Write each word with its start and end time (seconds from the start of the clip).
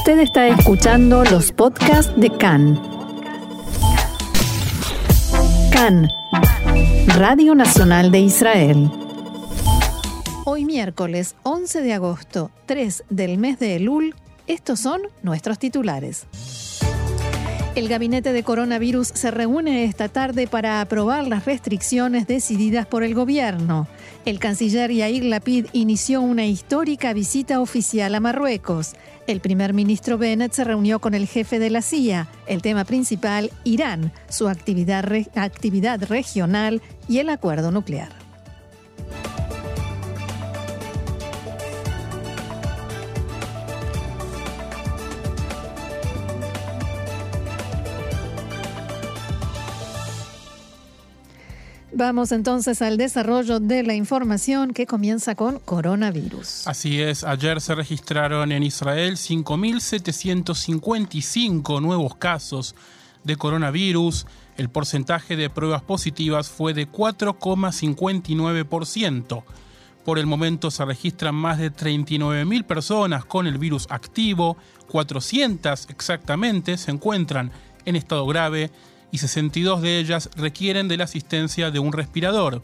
Usted 0.00 0.20
está 0.20 0.48
escuchando 0.48 1.24
los 1.24 1.52
podcasts 1.52 2.10
de 2.16 2.30
CAN. 2.30 2.80
CAN, 5.70 6.08
Radio 7.18 7.54
Nacional 7.54 8.10
de 8.10 8.20
Israel. 8.20 8.90
Hoy 10.46 10.64
miércoles 10.64 11.36
11 11.42 11.82
de 11.82 11.92
agosto, 11.92 12.50
3 12.64 13.04
del 13.10 13.36
mes 13.36 13.58
de 13.58 13.76
Elul, 13.76 14.14
estos 14.46 14.80
son 14.80 15.02
nuestros 15.22 15.58
titulares. 15.58 16.26
El 17.74 17.86
gabinete 17.86 18.32
de 18.32 18.42
coronavirus 18.42 19.08
se 19.08 19.30
reúne 19.30 19.84
esta 19.84 20.08
tarde 20.08 20.46
para 20.46 20.80
aprobar 20.80 21.28
las 21.28 21.44
restricciones 21.44 22.26
decididas 22.26 22.86
por 22.86 23.04
el 23.04 23.14
gobierno. 23.14 23.86
El 24.26 24.38
canciller 24.38 24.92
Yair 24.92 25.24
Lapid 25.24 25.66
inició 25.72 26.20
una 26.20 26.44
histórica 26.44 27.14
visita 27.14 27.60
oficial 27.60 28.14
a 28.14 28.20
Marruecos. 28.20 28.92
El 29.26 29.40
primer 29.40 29.72
ministro 29.72 30.18
Bennett 30.18 30.52
se 30.52 30.64
reunió 30.64 30.98
con 30.98 31.14
el 31.14 31.26
jefe 31.26 31.58
de 31.58 31.70
la 31.70 31.80
CIA. 31.80 32.28
El 32.46 32.60
tema 32.60 32.84
principal, 32.84 33.50
Irán, 33.64 34.12
su 34.28 34.48
actividad, 34.48 35.10
actividad 35.36 36.02
regional 36.04 36.82
y 37.08 37.18
el 37.18 37.30
acuerdo 37.30 37.70
nuclear. 37.70 38.19
Vamos 52.00 52.32
entonces 52.32 52.80
al 52.80 52.96
desarrollo 52.96 53.60
de 53.60 53.82
la 53.82 53.92
información 53.92 54.72
que 54.72 54.86
comienza 54.86 55.34
con 55.34 55.58
coronavirus. 55.58 56.66
Así 56.66 56.98
es, 56.98 57.24
ayer 57.24 57.60
se 57.60 57.74
registraron 57.74 58.52
en 58.52 58.62
Israel 58.62 59.18
5.755 59.18 61.82
nuevos 61.82 62.16
casos 62.16 62.74
de 63.22 63.36
coronavirus. 63.36 64.26
El 64.56 64.70
porcentaje 64.70 65.36
de 65.36 65.50
pruebas 65.50 65.82
positivas 65.82 66.48
fue 66.48 66.72
de 66.72 66.90
4,59%. 66.90 69.42
Por 70.02 70.18
el 70.18 70.24
momento 70.24 70.70
se 70.70 70.82
registran 70.86 71.34
más 71.34 71.58
de 71.58 71.70
39.000 71.70 72.64
personas 72.64 73.26
con 73.26 73.46
el 73.46 73.58
virus 73.58 73.86
activo, 73.90 74.56
400 74.88 75.90
exactamente 75.90 76.78
se 76.78 76.92
encuentran 76.92 77.52
en 77.84 77.96
estado 77.96 78.26
grave 78.26 78.70
y 79.10 79.18
62 79.18 79.82
de 79.82 79.98
ellas 79.98 80.30
requieren 80.36 80.88
de 80.88 80.96
la 80.96 81.04
asistencia 81.04 81.70
de 81.70 81.78
un 81.78 81.92
respirador. 81.92 82.62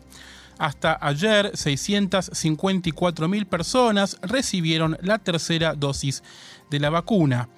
Hasta 0.58 0.98
ayer, 1.00 1.52
654.000 1.52 3.46
personas 3.46 4.18
recibieron 4.22 4.96
la 5.02 5.18
tercera 5.18 5.74
dosis 5.74 6.22
de 6.70 6.80
la 6.80 6.90
vacuna. 6.90 7.48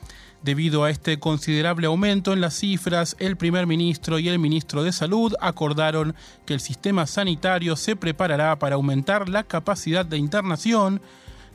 Debido 0.42 0.84
a 0.84 0.91
este 0.91 1.19
considerable 1.19 1.89
aumento 1.89 2.33
en 2.33 2.41
las 2.41 2.55
cifras, 2.55 3.17
el 3.19 3.36
primer 3.36 3.67
ministro 3.67 4.19
y 4.20 4.28
el 4.28 4.39
ministro 4.39 4.84
de 4.84 4.92
Salud 4.92 5.34
acordaron 5.41 6.14
que 6.47 6.55
el 6.55 6.61
sistema 6.61 7.06
sanitario 7.06 7.75
se 7.75 7.97
preparará 7.97 8.56
para 8.58 8.77
aumentar 8.77 9.28
la 9.28 9.42
capacidad 9.42 10.06
de 10.06 10.17
internación, 10.17 11.02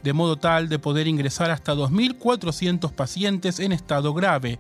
de 0.04 0.12
modo 0.12 0.36
tal 0.36 0.68
de 0.68 0.80
poder 0.80 1.08
ingresar 1.08 1.50
hasta 1.50 1.74
2.400 1.74 2.92
pacientes 2.92 3.60
en 3.62 3.72
estado 3.72 4.14
grave. 4.14 4.60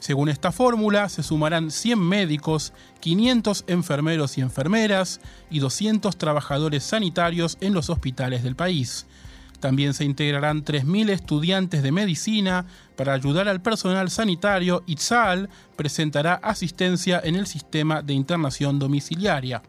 Según 0.00 0.30
esta 0.30 0.50
fórmula, 0.50 1.10
se 1.10 1.22
sumarán 1.22 1.70
100 1.70 1.98
médicos, 1.98 2.72
500 3.00 3.64
enfermeros 3.66 4.38
y 4.38 4.40
enfermeras 4.40 5.20
y 5.50 5.58
200 5.58 6.16
trabajadores 6.16 6.84
sanitarios 6.84 7.58
en 7.60 7.74
los 7.74 7.90
hospitales 7.90 8.42
del 8.42 8.56
país. 8.56 9.06
También 9.60 9.92
se 9.92 10.04
integrarán 10.04 10.64
3.000 10.64 11.10
estudiantes 11.10 11.82
de 11.82 11.92
medicina 11.92 12.64
para 12.96 13.12
ayudar 13.12 13.46
al 13.46 13.60
personal 13.60 14.10
sanitario 14.10 14.82
y 14.86 14.96
presentará 15.76 16.34
asistencia 16.36 17.20
en 17.22 17.36
el 17.36 17.46
sistema 17.46 18.00
de 18.00 18.14
internación 18.14 18.78
domiciliaria. 18.78 19.62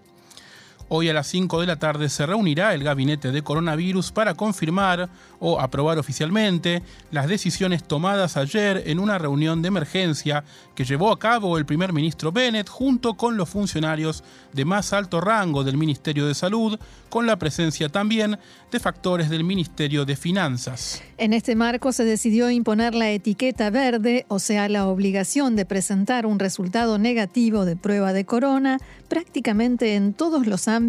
Hoy 0.93 1.07
a 1.07 1.13
las 1.13 1.27
5 1.27 1.61
de 1.61 1.67
la 1.67 1.79
tarde 1.79 2.09
se 2.09 2.25
reunirá 2.25 2.73
el 2.73 2.83
gabinete 2.83 3.31
de 3.31 3.41
coronavirus 3.41 4.11
para 4.11 4.33
confirmar 4.33 5.07
o 5.39 5.61
aprobar 5.61 5.97
oficialmente 5.97 6.83
las 7.11 7.29
decisiones 7.29 7.85
tomadas 7.85 8.35
ayer 8.35 8.83
en 8.87 8.99
una 8.99 9.17
reunión 9.17 9.61
de 9.61 9.69
emergencia 9.69 10.43
que 10.75 10.83
llevó 10.83 11.13
a 11.13 11.17
cabo 11.17 11.57
el 11.57 11.65
primer 11.65 11.93
ministro 11.93 12.33
Bennett 12.33 12.67
junto 12.67 13.13
con 13.13 13.37
los 13.37 13.47
funcionarios 13.47 14.21
de 14.51 14.65
más 14.65 14.91
alto 14.91 15.21
rango 15.21 15.63
del 15.63 15.77
Ministerio 15.77 16.27
de 16.27 16.35
Salud, 16.35 16.77
con 17.09 17.25
la 17.25 17.39
presencia 17.39 17.87
también 17.87 18.37
de 18.69 18.79
factores 18.79 19.29
del 19.29 19.45
Ministerio 19.45 20.03
de 20.03 20.17
Finanzas. 20.17 21.01
En 21.17 21.31
este 21.31 21.55
marco 21.55 21.93
se 21.93 22.03
decidió 22.03 22.49
imponer 22.49 22.95
la 22.95 23.11
etiqueta 23.11 23.69
verde, 23.69 24.25
o 24.27 24.39
sea, 24.39 24.67
la 24.67 24.87
obligación 24.87 25.55
de 25.55 25.65
presentar 25.65 26.25
un 26.25 26.37
resultado 26.37 26.97
negativo 26.97 27.63
de 27.63 27.77
prueba 27.77 28.11
de 28.11 28.25
corona 28.25 28.79
prácticamente 29.07 29.95
en 29.95 30.13
todos 30.13 30.47
los 30.47 30.67
ámbitos 30.67 30.80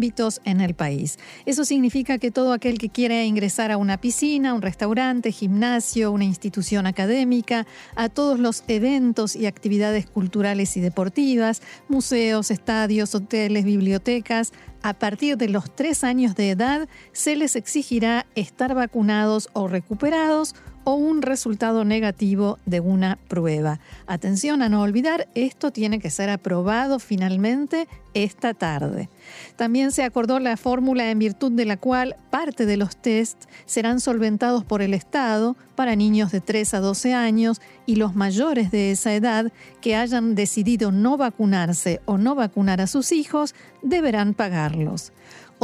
en 0.45 0.61
el 0.61 0.73
país. 0.73 1.17
Eso 1.45 1.65
significa 1.65 2.17
que 2.17 2.31
todo 2.31 2.53
aquel 2.53 2.77
que 2.77 2.89
quiera 2.89 3.23
ingresar 3.23 3.71
a 3.71 3.77
una 3.77 3.97
piscina, 3.97 4.53
un 4.53 4.61
restaurante, 4.61 5.31
gimnasio, 5.31 6.11
una 6.11 6.25
institución 6.25 6.85
académica, 6.85 7.65
a 7.95 8.09
todos 8.09 8.39
los 8.39 8.63
eventos 8.67 9.35
y 9.35 9.45
actividades 9.45 10.05
culturales 10.05 10.77
y 10.77 10.81
deportivas, 10.81 11.61
museos, 11.87 12.51
estadios, 12.51 13.15
hoteles, 13.15 13.65
bibliotecas, 13.65 14.51
a 14.81 14.93
partir 14.93 15.37
de 15.37 15.47
los 15.47 15.73
tres 15.73 16.03
años 16.03 16.35
de 16.35 16.51
edad 16.51 16.89
se 17.13 17.35
les 17.35 17.55
exigirá 17.55 18.25
estar 18.35 18.75
vacunados 18.75 19.49
o 19.53 19.67
recuperados 19.67 20.55
o 20.83 20.95
un 20.95 21.21
resultado 21.21 21.85
negativo 21.85 22.59
de 22.65 22.79
una 22.79 23.17
prueba. 23.27 23.79
Atención 24.07 24.61
a 24.61 24.69
no 24.69 24.81
olvidar, 24.81 25.27
esto 25.35 25.71
tiene 25.71 25.99
que 25.99 26.09
ser 26.09 26.29
aprobado 26.29 26.99
finalmente 26.99 27.87
esta 28.13 28.53
tarde. 28.53 29.09
También 29.55 29.91
se 29.91 30.03
acordó 30.03 30.39
la 30.39 30.57
fórmula 30.57 31.09
en 31.09 31.19
virtud 31.19 31.51
de 31.51 31.65
la 31.65 31.77
cual 31.77 32.15
parte 32.29 32.65
de 32.65 32.77
los 32.77 32.95
test 32.95 33.45
serán 33.65 33.99
solventados 33.99 34.63
por 34.63 34.81
el 34.81 34.93
Estado 34.93 35.55
para 35.75 35.95
niños 35.95 36.31
de 36.31 36.41
3 36.41 36.73
a 36.75 36.79
12 36.79 37.13
años 37.13 37.61
y 37.85 37.95
los 37.95 38.15
mayores 38.15 38.69
de 38.71 38.91
esa 38.91 39.13
edad 39.13 39.51
que 39.81 39.95
hayan 39.95 40.35
decidido 40.35 40.91
no 40.91 41.17
vacunarse 41.17 42.01
o 42.05 42.17
no 42.17 42.35
vacunar 42.35 42.81
a 42.81 42.87
sus 42.87 43.11
hijos 43.11 43.55
deberán 43.81 44.33
pagarlos. 44.33 45.12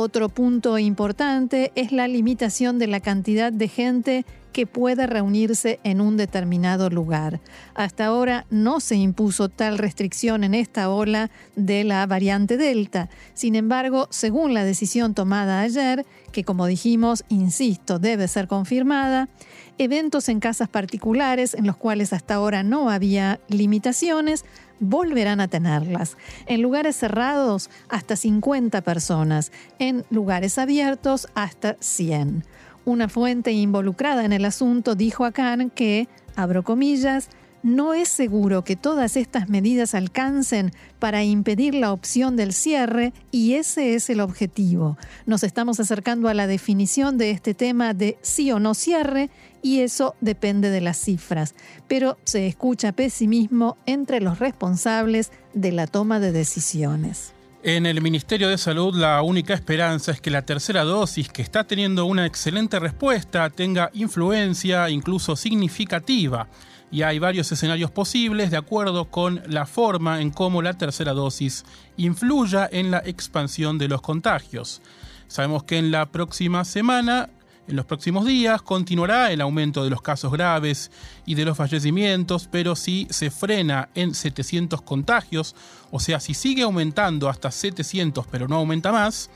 Otro 0.02 0.30
punto 0.30 0.78
importante 0.78 1.74
es 1.76 1.92
la 1.92 2.08
limitación 2.08 2.80
de 2.80 2.88
la 2.88 3.02
cantidad 3.02 3.52
de 3.52 3.68
gente 3.68 4.26
que 4.54 4.66
pueda 4.66 5.08
reunirse 5.08 5.82
en 5.84 6.00
un 6.00 6.16
determinado 6.16 6.90
lugar. 6.90 7.42
Hasta 7.76 8.06
ahora 8.06 8.46
no 8.50 8.80
se 8.80 8.96
impuso 8.96 9.50
tal 9.50 9.78
restricción 9.78 10.46
en 10.46 10.54
esta 10.54 10.90
ola 10.90 11.30
de 11.58 11.84
la 11.84 12.06
variante 12.06 12.56
Delta. 12.56 13.10
Sin 13.34 13.56
embargo, 13.56 14.08
según 14.10 14.54
la 14.54 14.64
decisión 14.64 15.14
tomada 15.16 15.60
ayer, 15.60 16.06
que 16.32 16.46
como 16.46 16.66
dijimos, 16.66 17.26
insisto, 17.28 18.00
debe 18.00 18.30
ser 18.30 18.48
confirmada, 18.48 19.28
eventos 19.78 20.30
en 20.30 20.40
casas 20.40 20.70
particulares 20.70 21.54
en 21.54 21.68
los 21.68 21.76
cuales 21.76 22.14
hasta 22.14 22.36
ahora 22.36 22.64
no 22.64 22.90
había 22.90 23.42
limitaciones, 23.50 24.46
volverán 24.80 25.42
a 25.42 25.48
tenerlas. 25.48 26.18
En 26.46 26.62
lugares 26.62 26.96
cerrados, 26.96 27.70
hasta 27.90 28.16
50 28.16 28.82
personas. 28.82 29.52
En 29.80 30.06
lugares 30.10 30.58
abiertos, 30.58 31.28
hasta 31.36 31.78
100. 31.80 32.44
Una 32.86 33.10
fuente 33.10 33.52
involucrada 33.52 34.26
en 34.26 34.34
el 34.34 34.46
asunto 34.46 34.96
dijo 34.96 35.26
a 35.26 35.32
Khan 35.32 35.70
que, 35.70 36.08
abro 36.36 36.64
comillas, 36.64 37.30
no 37.62 37.94
es 37.94 38.08
seguro 38.08 38.64
que 38.64 38.78
todas 38.78 39.18
estas 39.18 39.50
medidas 39.50 39.94
alcancen 39.94 40.72
para 40.98 41.24
impedir 41.24 41.76
la 41.76 41.92
opción 41.92 42.38
del 42.38 42.54
cierre 42.54 43.12
y 43.32 43.56
ese 43.56 43.96
es 43.96 44.10
el 44.10 44.22
objetivo. 44.22 44.98
Nos 45.26 45.44
estamos 45.44 45.80
acercando 45.80 46.30
a 46.30 46.34
la 46.34 46.48
definición 46.48 47.18
de 47.18 47.32
este 47.32 47.54
tema 47.54 47.94
de 47.94 48.18
sí 48.22 48.52
o 48.52 48.60
no 48.60 48.74
cierre 48.74 49.30
y 49.62 49.82
eso 49.82 50.16
depende 50.22 50.70
de 50.70 50.82
las 50.82 50.98
cifras, 50.98 51.56
pero 51.88 52.18
se 52.24 52.48
escucha 52.48 52.92
pesimismo 52.92 53.78
entre 53.86 54.22
los 54.22 54.40
responsables 54.40 55.32
de 55.54 55.72
la 55.72 55.88
toma 55.88 56.20
de 56.20 56.32
decisiones. 56.32 57.34
En 57.62 57.86
el 57.86 58.02
Ministerio 58.02 58.48
de 58.48 58.58
Salud 58.58 58.96
la 58.96 59.22
única 59.22 59.54
esperanza 59.54 60.14
es 60.14 60.22
que 60.22 60.32
la 60.32 60.44
tercera 60.44 60.86
dosis, 60.86 61.28
que 61.28 61.42
está 61.42 61.66
teniendo 61.66 62.06
una 62.06 62.26
excelente 62.26 62.80
respuesta, 62.80 63.50
tenga 63.50 63.90
influencia 63.94 64.90
incluso 64.90 65.36
significativa. 65.36 66.48
Y 66.90 67.02
hay 67.02 67.20
varios 67.20 67.52
escenarios 67.52 67.92
posibles 67.92 68.50
de 68.50 68.56
acuerdo 68.56 69.12
con 69.12 69.44
la 69.46 69.66
forma 69.66 70.22
en 70.22 70.32
cómo 70.32 70.62
la 70.62 70.78
tercera 70.78 71.12
dosis 71.12 71.66
influya 71.98 72.68
en 72.72 72.92
la 72.92 73.00
expansión 73.06 73.78
de 73.78 73.90
los 73.90 74.02
contagios. 74.02 74.82
Sabemos 75.28 75.64
que 75.64 75.78
en 75.78 75.92
la 75.92 76.06
próxima 76.08 76.64
semana 76.64 77.30
en 77.70 77.76
los 77.76 77.86
próximos 77.86 78.26
días 78.26 78.62
continuará 78.62 79.32
el 79.32 79.42
aumento 79.42 79.84
de 79.84 79.90
los 79.90 80.02
casos 80.02 80.32
graves 80.32 80.92
y 81.26 81.36
de 81.36 81.46
los 81.46 81.56
fallecimientos, 81.56 82.50
pero 82.52 82.76
si 82.76 83.08
se 83.12 83.30
frena 83.30 83.90
en 83.94 84.16
700 84.16 84.82
contagios, 84.82 85.56
o 85.92 86.00
sea, 86.00 86.20
si 86.20 86.34
sigue 86.34 86.64
aumentando 86.64 87.30
hasta 87.30 87.52
700 87.52 88.26
pero 88.28 88.48
no 88.48 88.56
aumenta 88.56 88.92
más, 88.92 89.30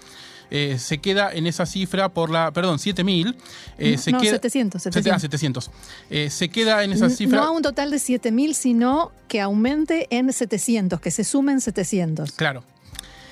eh, 0.50 0.78
se 0.78 1.00
queda 1.00 1.32
en 1.32 1.48
esa 1.48 1.66
cifra 1.66 2.10
por 2.10 2.30
la, 2.30 2.52
perdón, 2.52 2.78
7.000. 2.78 3.36
Eh, 3.78 3.98
se 3.98 4.12
no, 4.12 4.20
queda, 4.20 4.34
700. 4.34 4.84
700. 4.84 5.16
Ah, 5.16 5.20
700. 5.20 5.72
Eh, 6.10 6.30
se 6.30 6.50
queda 6.50 6.84
en 6.84 6.94
esa 6.94 7.10
cifra. 7.10 7.40
No 7.40 7.44
a 7.46 7.52
un 7.52 7.62
total 7.62 7.90
de 7.90 7.98
7.000, 7.98 8.54
sino 8.54 9.12
que 9.28 9.42
aumente 9.42 10.08
en 10.12 10.32
700, 10.32 11.00
que 11.00 11.10
se 11.12 11.24
sumen 11.24 11.62
700. 11.62 12.34
Claro. 12.34 12.64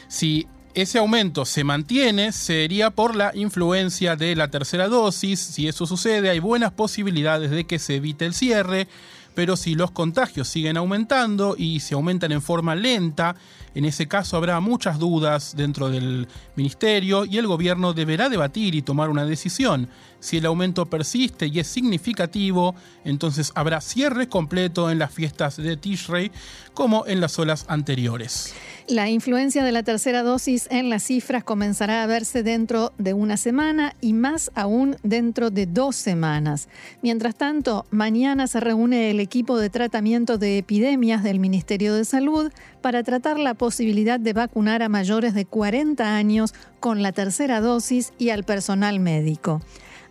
Si 0.08 0.48
ese 0.74 1.00
aumento 1.00 1.46
se 1.46 1.64
mantiene, 1.64 2.32
sería 2.32 2.92
por 2.92 3.16
la 3.16 3.32
influencia 3.36 4.16
de 4.16 4.36
la 4.36 4.50
tercera 4.50 4.88
dosis. 4.88 5.40
Si 5.40 5.68
eso 5.68 5.86
sucede, 5.86 6.30
hay 6.30 6.40
buenas 6.40 6.72
posibilidades 6.72 7.52
de 7.52 7.66
que 7.66 7.80
se 7.80 7.96
evite 7.96 8.26
el 8.26 8.34
cierre 8.34 8.88
pero 9.34 9.56
si 9.56 9.76
los 9.76 9.92
contagios 9.92 10.48
siguen 10.48 10.78
aumentando 10.78 11.56
y 11.58 11.80
se 11.80 11.94
aumentan 11.94 12.32
en 12.32 12.42
forma 12.42 12.76
lenta, 12.76 13.36
en 13.74 13.86
ese 13.86 14.08
caso 14.08 14.36
habrá 14.36 14.60
muchas 14.60 15.00
dudas 15.00 15.56
dentro 15.56 15.90
del 15.90 16.28
ministerio 16.56 17.24
y 17.24 17.38
el 17.38 17.48
gobierno 17.48 17.94
deberá 17.94 18.28
debatir 18.28 18.76
y 18.76 18.82
tomar 18.82 19.10
una 19.10 19.26
decisión. 19.26 19.88
Si 20.20 20.38
el 20.38 20.46
aumento 20.46 20.86
persiste 20.88 21.48
y 21.48 21.60
es 21.60 21.68
significativo, 21.68 22.76
entonces 23.06 23.54
habrá 23.56 23.80
cierre 23.80 24.28
completo 24.28 24.92
en 24.92 25.00
las 25.00 25.14
fiestas 25.14 25.56
de 25.56 25.78
Tishrei 25.78 26.32
como 26.74 27.06
en 27.08 27.22
las 27.22 27.38
olas 27.40 27.66
anteriores. 27.68 28.54
La 28.88 29.10
influencia 29.10 29.64
de 29.64 29.72
la 29.72 29.84
tercera 29.84 30.22
dosis 30.22 30.68
en 30.70 30.90
las 30.90 31.04
cifras 31.04 31.44
comenzará 31.44 32.04
a 32.04 32.08
verse 32.08 32.44
dentro 32.44 32.92
de 32.98 33.14
una 33.14 33.38
semana 33.38 33.96
y 34.02 34.12
más 34.14 34.52
aún 34.54 34.98
dentro 35.04 35.50
de 35.50 35.66
dos 35.66 35.96
semanas. 35.96 36.68
Mientras 37.02 37.36
tanto, 37.36 37.86
mañana 37.90 38.48
se 38.48 38.60
reúne 38.60 39.12
el 39.12 39.20
equipo 39.20 39.58
de 39.58 39.70
tratamiento 39.70 40.38
de 40.38 40.58
epidemias 40.58 41.24
del 41.24 41.40
Ministerio 41.40 41.94
de 41.94 42.04
Salud 42.04 42.52
para 42.82 43.04
tratar 43.04 43.40
la 43.40 43.54
posibilidad 43.54 44.20
de 44.20 44.34
vacunar 44.34 44.84
a 44.84 44.90
mayores 44.90 45.34
de 45.34 45.46
40 45.46 46.16
años 46.16 46.54
con 46.80 47.02
la 47.02 47.12
tercera 47.12 47.62
dosis 47.62 48.12
y 48.18 48.32
al 48.32 48.44
personal 48.44 49.00
médico. 49.00 49.62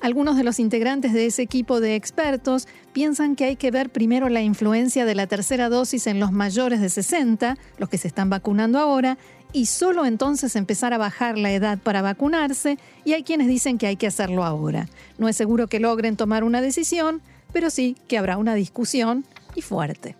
Algunos 0.00 0.36
de 0.36 0.44
los 0.44 0.58
integrantes 0.58 1.12
de 1.12 1.26
ese 1.26 1.42
equipo 1.42 1.78
de 1.78 1.94
expertos 1.94 2.66
piensan 2.94 3.36
que 3.36 3.44
hay 3.44 3.56
que 3.56 3.70
ver 3.70 3.90
primero 3.90 4.30
la 4.30 4.40
influencia 4.40 5.04
de 5.04 5.14
la 5.14 5.26
tercera 5.26 5.68
dosis 5.68 6.06
en 6.06 6.20
los 6.20 6.32
mayores 6.32 6.80
de 6.80 6.88
60, 6.88 7.58
los 7.78 7.88
que 7.90 7.98
se 7.98 8.08
están 8.08 8.30
vacunando 8.30 8.78
ahora, 8.78 9.18
y 9.52 9.66
solo 9.66 10.06
entonces 10.06 10.56
empezar 10.56 10.94
a 10.94 10.98
bajar 10.98 11.36
la 11.36 11.52
edad 11.52 11.78
para 11.78 12.00
vacunarse, 12.00 12.78
y 13.04 13.12
hay 13.12 13.24
quienes 13.24 13.46
dicen 13.46 13.76
que 13.76 13.88
hay 13.88 13.96
que 13.96 14.06
hacerlo 14.06 14.44
ahora. 14.44 14.88
No 15.18 15.28
es 15.28 15.36
seguro 15.36 15.66
que 15.66 15.80
logren 15.80 16.16
tomar 16.16 16.44
una 16.44 16.62
decisión, 16.62 17.20
pero 17.52 17.68
sí 17.68 17.94
que 18.08 18.16
habrá 18.16 18.38
una 18.38 18.54
discusión 18.54 19.24
y 19.54 19.60
fuerte. 19.60 20.16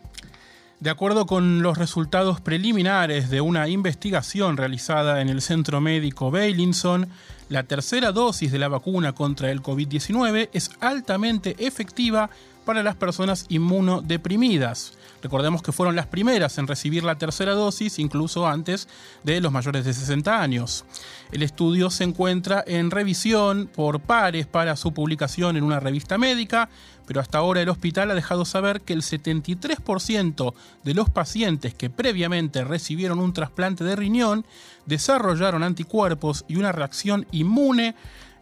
De 0.80 0.90
acuerdo 0.90 1.26
con 1.26 1.62
los 1.62 1.78
resultados 1.78 2.40
preliminares 2.40 3.30
de 3.30 3.40
una 3.40 3.68
investigación 3.68 4.56
realizada 4.56 5.20
en 5.20 5.28
el 5.28 5.42
Centro 5.42 5.80
Médico 5.80 6.30
Beilinson, 6.30 7.08
la 7.50 7.64
tercera 7.64 8.12
dosis 8.12 8.52
de 8.52 8.58
la 8.60 8.68
vacuna 8.68 9.12
contra 9.12 9.50
el 9.50 9.60
COVID-19 9.60 10.50
es 10.52 10.70
altamente 10.80 11.56
efectiva 11.58 12.30
para 12.64 12.82
las 12.82 12.96
personas 12.96 13.46
inmunodeprimidas. 13.48 14.94
Recordemos 15.22 15.62
que 15.62 15.72
fueron 15.72 15.96
las 15.96 16.06
primeras 16.06 16.56
en 16.58 16.66
recibir 16.66 17.04
la 17.04 17.18
tercera 17.18 17.52
dosis, 17.52 17.98
incluso 17.98 18.46
antes 18.46 18.88
de 19.22 19.40
los 19.40 19.52
mayores 19.52 19.84
de 19.84 19.92
60 19.92 20.40
años. 20.40 20.84
El 21.32 21.42
estudio 21.42 21.90
se 21.90 22.04
encuentra 22.04 22.64
en 22.66 22.90
revisión 22.90 23.68
por 23.74 24.00
pares 24.00 24.46
para 24.46 24.76
su 24.76 24.92
publicación 24.92 25.56
en 25.56 25.64
una 25.64 25.80
revista 25.80 26.16
médica, 26.16 26.70
pero 27.06 27.20
hasta 27.20 27.38
ahora 27.38 27.60
el 27.60 27.68
hospital 27.68 28.10
ha 28.10 28.14
dejado 28.14 28.44
saber 28.44 28.80
que 28.80 28.92
el 28.92 29.02
73% 29.02 30.54
de 30.84 30.94
los 30.94 31.10
pacientes 31.10 31.74
que 31.74 31.90
previamente 31.90 32.64
recibieron 32.64 33.18
un 33.18 33.32
trasplante 33.32 33.84
de 33.84 33.96
riñón 33.96 34.46
desarrollaron 34.86 35.62
anticuerpos 35.62 36.44
y 36.48 36.56
una 36.56 36.72
reacción 36.72 37.26
inmune 37.30 37.94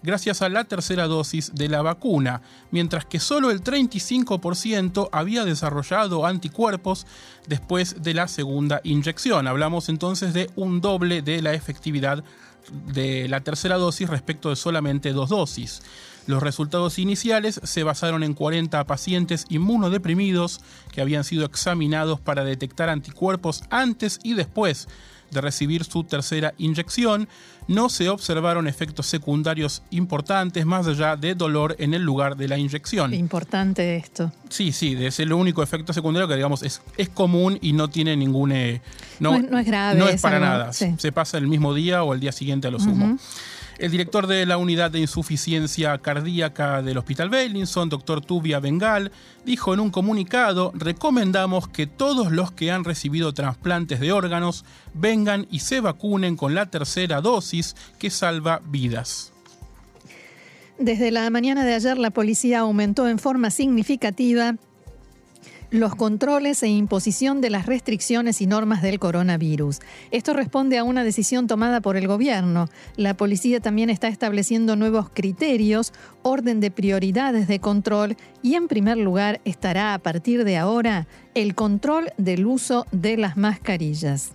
gracias 0.02 0.42
a 0.42 0.48
la 0.48 0.64
tercera 0.64 1.06
dosis 1.06 1.54
de 1.54 1.68
la 1.68 1.82
vacuna, 1.82 2.42
mientras 2.70 3.04
que 3.04 3.20
solo 3.20 3.50
el 3.50 3.62
35% 3.62 5.08
había 5.12 5.44
desarrollado 5.44 6.26
anticuerpos 6.26 7.06
después 7.46 8.02
de 8.02 8.14
la 8.14 8.28
segunda 8.28 8.80
inyección. 8.84 9.46
Hablamos 9.46 9.88
entonces 9.88 10.34
de 10.34 10.50
un 10.56 10.80
doble 10.80 11.22
de 11.22 11.42
la 11.42 11.54
efectividad 11.54 12.24
de 12.92 13.28
la 13.28 13.40
tercera 13.40 13.76
dosis 13.76 14.08
respecto 14.08 14.50
de 14.50 14.56
solamente 14.56 15.12
dos 15.12 15.30
dosis. 15.30 15.82
Los 16.26 16.42
resultados 16.42 16.98
iniciales 16.98 17.58
se 17.64 17.84
basaron 17.84 18.22
en 18.22 18.34
40 18.34 18.84
pacientes 18.84 19.46
inmunodeprimidos 19.48 20.60
que 20.92 21.00
habían 21.00 21.24
sido 21.24 21.46
examinados 21.46 22.20
para 22.20 22.44
detectar 22.44 22.90
anticuerpos 22.90 23.62
antes 23.70 24.18
y 24.22 24.34
después 24.34 24.88
de 25.30 25.40
recibir 25.40 25.84
su 25.84 26.04
tercera 26.04 26.54
inyección. 26.58 27.28
No 27.66 27.90
se 27.90 28.08
observaron 28.08 28.66
efectos 28.66 29.06
secundarios 29.06 29.82
importantes 29.90 30.64
más 30.64 30.86
allá 30.86 31.16
de 31.16 31.34
dolor 31.34 31.76
en 31.78 31.92
el 31.92 32.02
lugar 32.02 32.36
de 32.36 32.48
la 32.48 32.56
inyección. 32.56 33.12
Importante 33.12 33.96
esto. 33.96 34.32
Sí, 34.48 34.72
sí, 34.72 34.96
es 34.98 35.20
el 35.20 35.32
único 35.32 35.62
efecto 35.62 35.92
secundario 35.92 36.26
que 36.28 36.36
digamos 36.36 36.62
es, 36.62 36.80
es 36.96 37.08
común 37.10 37.58
y 37.60 37.74
no 37.74 37.88
tiene 37.88 38.16
ningún... 38.16 38.52
Eh, 38.52 38.80
no, 39.20 39.34
es, 39.34 39.66
grave. 39.66 39.98
No 39.98 40.08
es, 40.08 40.20
para 40.22 40.40
nada. 40.40 40.72
Se 40.72 41.12
pasa 41.12 41.36
el 41.38 41.46
mismo 41.46 41.74
día 41.74 42.02
o 42.02 42.14
el 42.14 42.20
día 42.20 42.32
siguiente 42.32 42.68
a 42.68 42.70
lo 42.70 42.78
sumo. 42.78 43.18
El 43.78 43.92
director 43.92 44.26
de 44.26 44.44
la 44.44 44.58
unidad 44.58 44.90
de 44.90 44.98
insuficiencia 44.98 45.96
cardíaca 45.98 46.82
del 46.82 46.98
Hospital 46.98 47.30
Bellinson, 47.30 47.88
doctor 47.88 48.20
Tubia 48.20 48.58
Bengal, 48.58 49.12
dijo 49.44 49.72
en 49.72 49.78
un 49.78 49.90
comunicado, 49.90 50.72
recomendamos 50.74 51.68
que 51.68 51.86
todos 51.86 52.32
los 52.32 52.50
que 52.50 52.72
han 52.72 52.82
recibido 52.82 53.32
trasplantes 53.32 54.00
de 54.00 54.10
órganos 54.10 54.64
vengan 54.94 55.46
y 55.48 55.60
se 55.60 55.80
vacunen 55.80 56.36
con 56.36 56.56
la 56.56 56.66
tercera 56.66 57.20
dosis 57.20 57.76
que 58.00 58.10
salva 58.10 58.60
vidas. 58.64 59.32
Desde 60.80 61.12
la 61.12 61.30
mañana 61.30 61.64
de 61.64 61.74
ayer 61.74 61.98
la 61.98 62.10
policía 62.10 62.60
aumentó 62.60 63.06
en 63.06 63.20
forma 63.20 63.50
significativa 63.50 64.56
los 65.70 65.94
controles 65.94 66.62
e 66.62 66.68
imposición 66.68 67.40
de 67.40 67.50
las 67.50 67.66
restricciones 67.66 68.40
y 68.40 68.46
normas 68.46 68.82
del 68.82 68.98
coronavirus. 68.98 69.80
Esto 70.10 70.32
responde 70.32 70.78
a 70.78 70.84
una 70.84 71.04
decisión 71.04 71.46
tomada 71.46 71.80
por 71.80 71.96
el 71.96 72.06
gobierno. 72.06 72.68
La 72.96 73.14
policía 73.14 73.60
también 73.60 73.90
está 73.90 74.08
estableciendo 74.08 74.76
nuevos 74.76 75.10
criterios, 75.10 75.92
orden 76.22 76.60
de 76.60 76.70
prioridades 76.70 77.48
de 77.48 77.60
control 77.60 78.16
y 78.42 78.54
en 78.54 78.68
primer 78.68 78.96
lugar 78.96 79.40
estará 79.44 79.94
a 79.94 79.98
partir 79.98 80.44
de 80.44 80.56
ahora 80.56 81.06
el 81.34 81.54
control 81.54 82.10
del 82.16 82.46
uso 82.46 82.86
de 82.92 83.16
las 83.16 83.36
mascarillas 83.36 84.32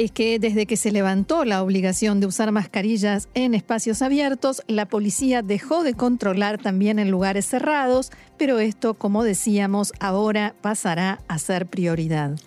es 0.00 0.12
que 0.12 0.38
desde 0.38 0.64
que 0.64 0.78
se 0.78 0.92
levantó 0.92 1.44
la 1.44 1.62
obligación 1.62 2.20
de 2.20 2.26
usar 2.26 2.52
mascarillas 2.52 3.28
en 3.34 3.52
espacios 3.52 4.00
abiertos, 4.00 4.62
la 4.66 4.86
policía 4.86 5.42
dejó 5.42 5.82
de 5.82 5.92
controlar 5.92 6.56
también 6.56 6.98
en 6.98 7.10
lugares 7.10 7.44
cerrados, 7.44 8.10
pero 8.38 8.60
esto, 8.60 8.94
como 8.94 9.24
decíamos, 9.24 9.92
ahora 10.00 10.54
pasará 10.62 11.20
a 11.28 11.36
ser 11.36 11.66
prioridad. 11.66 12.38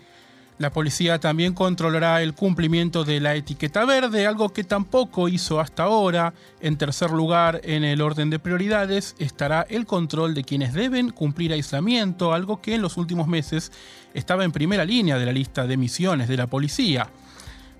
La 0.57 0.71
policía 0.71 1.19
también 1.19 1.53
controlará 1.53 2.23
el 2.23 2.33
cumplimiento 2.33 3.03
de 3.03 3.19
la 3.19 3.35
etiqueta 3.35 3.85
verde, 3.85 4.25
algo 4.25 4.49
que 4.49 4.63
tampoco 4.63 5.29
hizo 5.29 5.59
hasta 5.59 5.83
ahora. 5.83 6.33
En 6.59 6.77
tercer 6.77 7.11
lugar, 7.11 7.61
en 7.63 7.83
el 7.83 8.01
orden 8.01 8.31
de 8.31 8.39
prioridades, 8.39 9.15
estará 9.19 9.63
el 9.69 9.85
control 9.85 10.33
de 10.33 10.43
quienes 10.43 10.73
deben 10.73 11.11
cumplir 11.11 11.53
aislamiento, 11.53 12.33
algo 12.33 12.61
que 12.61 12.73
en 12.73 12.81
los 12.81 12.97
últimos 12.97 13.27
meses 13.27 13.71
estaba 14.15 14.43
en 14.43 14.51
primera 14.51 14.85
línea 14.85 15.19
de 15.19 15.25
la 15.27 15.31
lista 15.31 15.67
de 15.67 15.77
misiones 15.77 16.27
de 16.27 16.37
la 16.37 16.47
policía. 16.47 17.11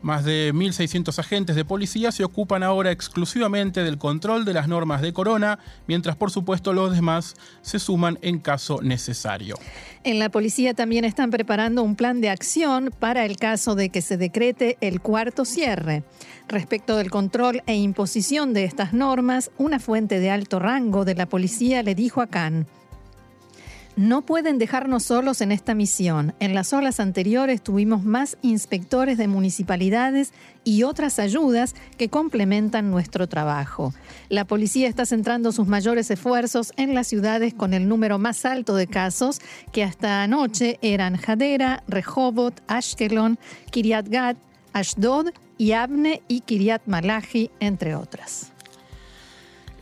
Más 0.04 0.26
de 0.26 0.54
1.600 0.54 1.18
agentes 1.18 1.56
de 1.56 1.64
policía 1.64 2.12
se 2.12 2.26
ocupan 2.26 2.62
ahora 2.62 2.92
exclusivamente 2.92 3.84
del 3.84 3.98
control 3.98 4.44
de 4.44 4.54
las 4.54 4.68
normas 4.68 5.02
de 5.02 5.14
corona, 5.14 5.60
mientras 5.88 6.18
por 6.18 6.30
supuesto 6.30 6.74
los 6.74 6.94
demás 6.94 7.36
se 7.62 7.80
suman 7.80 8.20
en 8.22 8.40
caso 8.40 8.82
necesario. 8.82 9.56
En 10.04 10.20
la 10.20 10.28
policía 10.28 10.74
también 10.74 11.06
están 11.06 11.32
preparando 11.32 11.84
un 11.84 11.96
plan 11.96 12.20
de 12.20 12.30
acción 12.30 12.94
para 13.00 13.24
el 13.24 13.38
caso 13.38 13.76
de 13.76 13.88
que 13.88 14.02
se 14.02 14.18
decrete 14.18 14.78
el 14.82 15.00
cuarto 15.00 15.46
cierre. 15.46 16.04
Respecto 16.50 16.98
del 16.98 17.10
control 17.10 17.64
e 17.66 17.76
imposición 17.76 18.54
de 18.54 18.66
estas 18.66 18.92
normas, 18.92 19.52
una 19.58 19.80
fuente 19.80 20.20
de 20.20 20.30
alto 20.30 20.60
rango 20.60 21.06
de 21.06 21.16
la 21.16 21.28
policía 21.28 21.82
le 21.82 21.96
dijo 21.96 22.22
a 22.22 22.28
Khan, 22.28 22.68
no 23.96 24.22
pueden 24.22 24.58
dejarnos 24.58 25.04
solos 25.04 25.42
en 25.42 25.52
esta 25.52 25.76
misión. 25.76 26.34
En 26.40 26.56
las 26.56 26.74
olas 26.74 27.00
anteriores 27.00 27.62
tuvimos 27.62 28.04
más 28.04 28.38
inspectores 28.42 29.18
de 29.18 29.28
municipalidades 29.28 30.34
y 30.64 30.84
otras 30.84 31.20
ayudas 31.20 31.76
que 31.98 32.10
complementan 32.10 32.90
nuestro 32.90 33.28
trabajo. 33.28 33.94
La 34.30 34.46
policía 34.46 34.88
está 34.88 35.06
centrando 35.06 35.52
sus 35.52 35.68
mayores 35.68 36.10
esfuerzos 36.10 36.74
en 36.78 36.94
las 36.94 37.08
ciudades 37.08 37.54
con 37.54 37.74
el 37.74 37.88
número 37.88 38.18
más 38.18 38.46
alto 38.46 38.76
de 38.76 38.88
casos, 38.88 39.42
que 39.72 39.84
hasta 39.84 40.24
anoche 40.24 40.80
eran 40.82 41.20
Hadera, 41.26 41.84
Rehovot, 41.88 42.62
Ashkelon, 42.68 43.38
Kiryat 43.72 44.08
Gat, 44.10 44.38
Ashdod, 44.74 45.30
Yabne 45.60 46.22
y 46.28 46.42
Kiryat 46.42 46.82
Malachi, 46.88 47.52
entre 47.60 47.96
otras. 47.96 48.53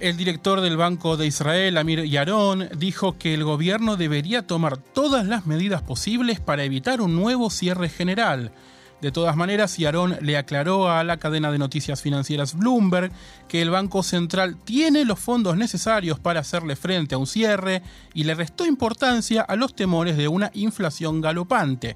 El 0.01 0.17
director 0.17 0.61
del 0.61 0.77
Banco 0.77 1.15
de 1.15 1.27
Israel, 1.27 1.77
Amir 1.77 2.05
Yaron, 2.05 2.69
dijo 2.75 3.19
que 3.19 3.35
el 3.35 3.43
gobierno 3.43 3.97
debería 3.97 4.47
tomar 4.47 4.77
todas 4.77 5.27
las 5.27 5.45
medidas 5.45 5.83
posibles 5.83 6.39
para 6.39 6.63
evitar 6.63 7.01
un 7.01 7.15
nuevo 7.15 7.51
cierre 7.51 7.87
general. 7.87 8.51
De 8.99 9.11
todas 9.11 9.35
maneras, 9.35 9.77
Yaron 9.77 10.17
le 10.21 10.37
aclaró 10.37 10.89
a 10.89 11.03
la 11.03 11.17
cadena 11.17 11.51
de 11.51 11.59
noticias 11.59 12.01
financieras 12.01 12.55
Bloomberg 12.55 13.11
que 13.47 13.61
el 13.61 13.69
Banco 13.69 14.01
Central 14.01 14.57
tiene 14.63 15.05
los 15.05 15.19
fondos 15.19 15.55
necesarios 15.55 16.19
para 16.19 16.39
hacerle 16.39 16.75
frente 16.75 17.13
a 17.13 17.19
un 17.19 17.27
cierre 17.27 17.83
y 18.15 18.23
le 18.23 18.33
restó 18.33 18.65
importancia 18.65 19.43
a 19.43 19.55
los 19.55 19.75
temores 19.75 20.17
de 20.17 20.27
una 20.27 20.49
inflación 20.55 21.21
galopante. 21.21 21.95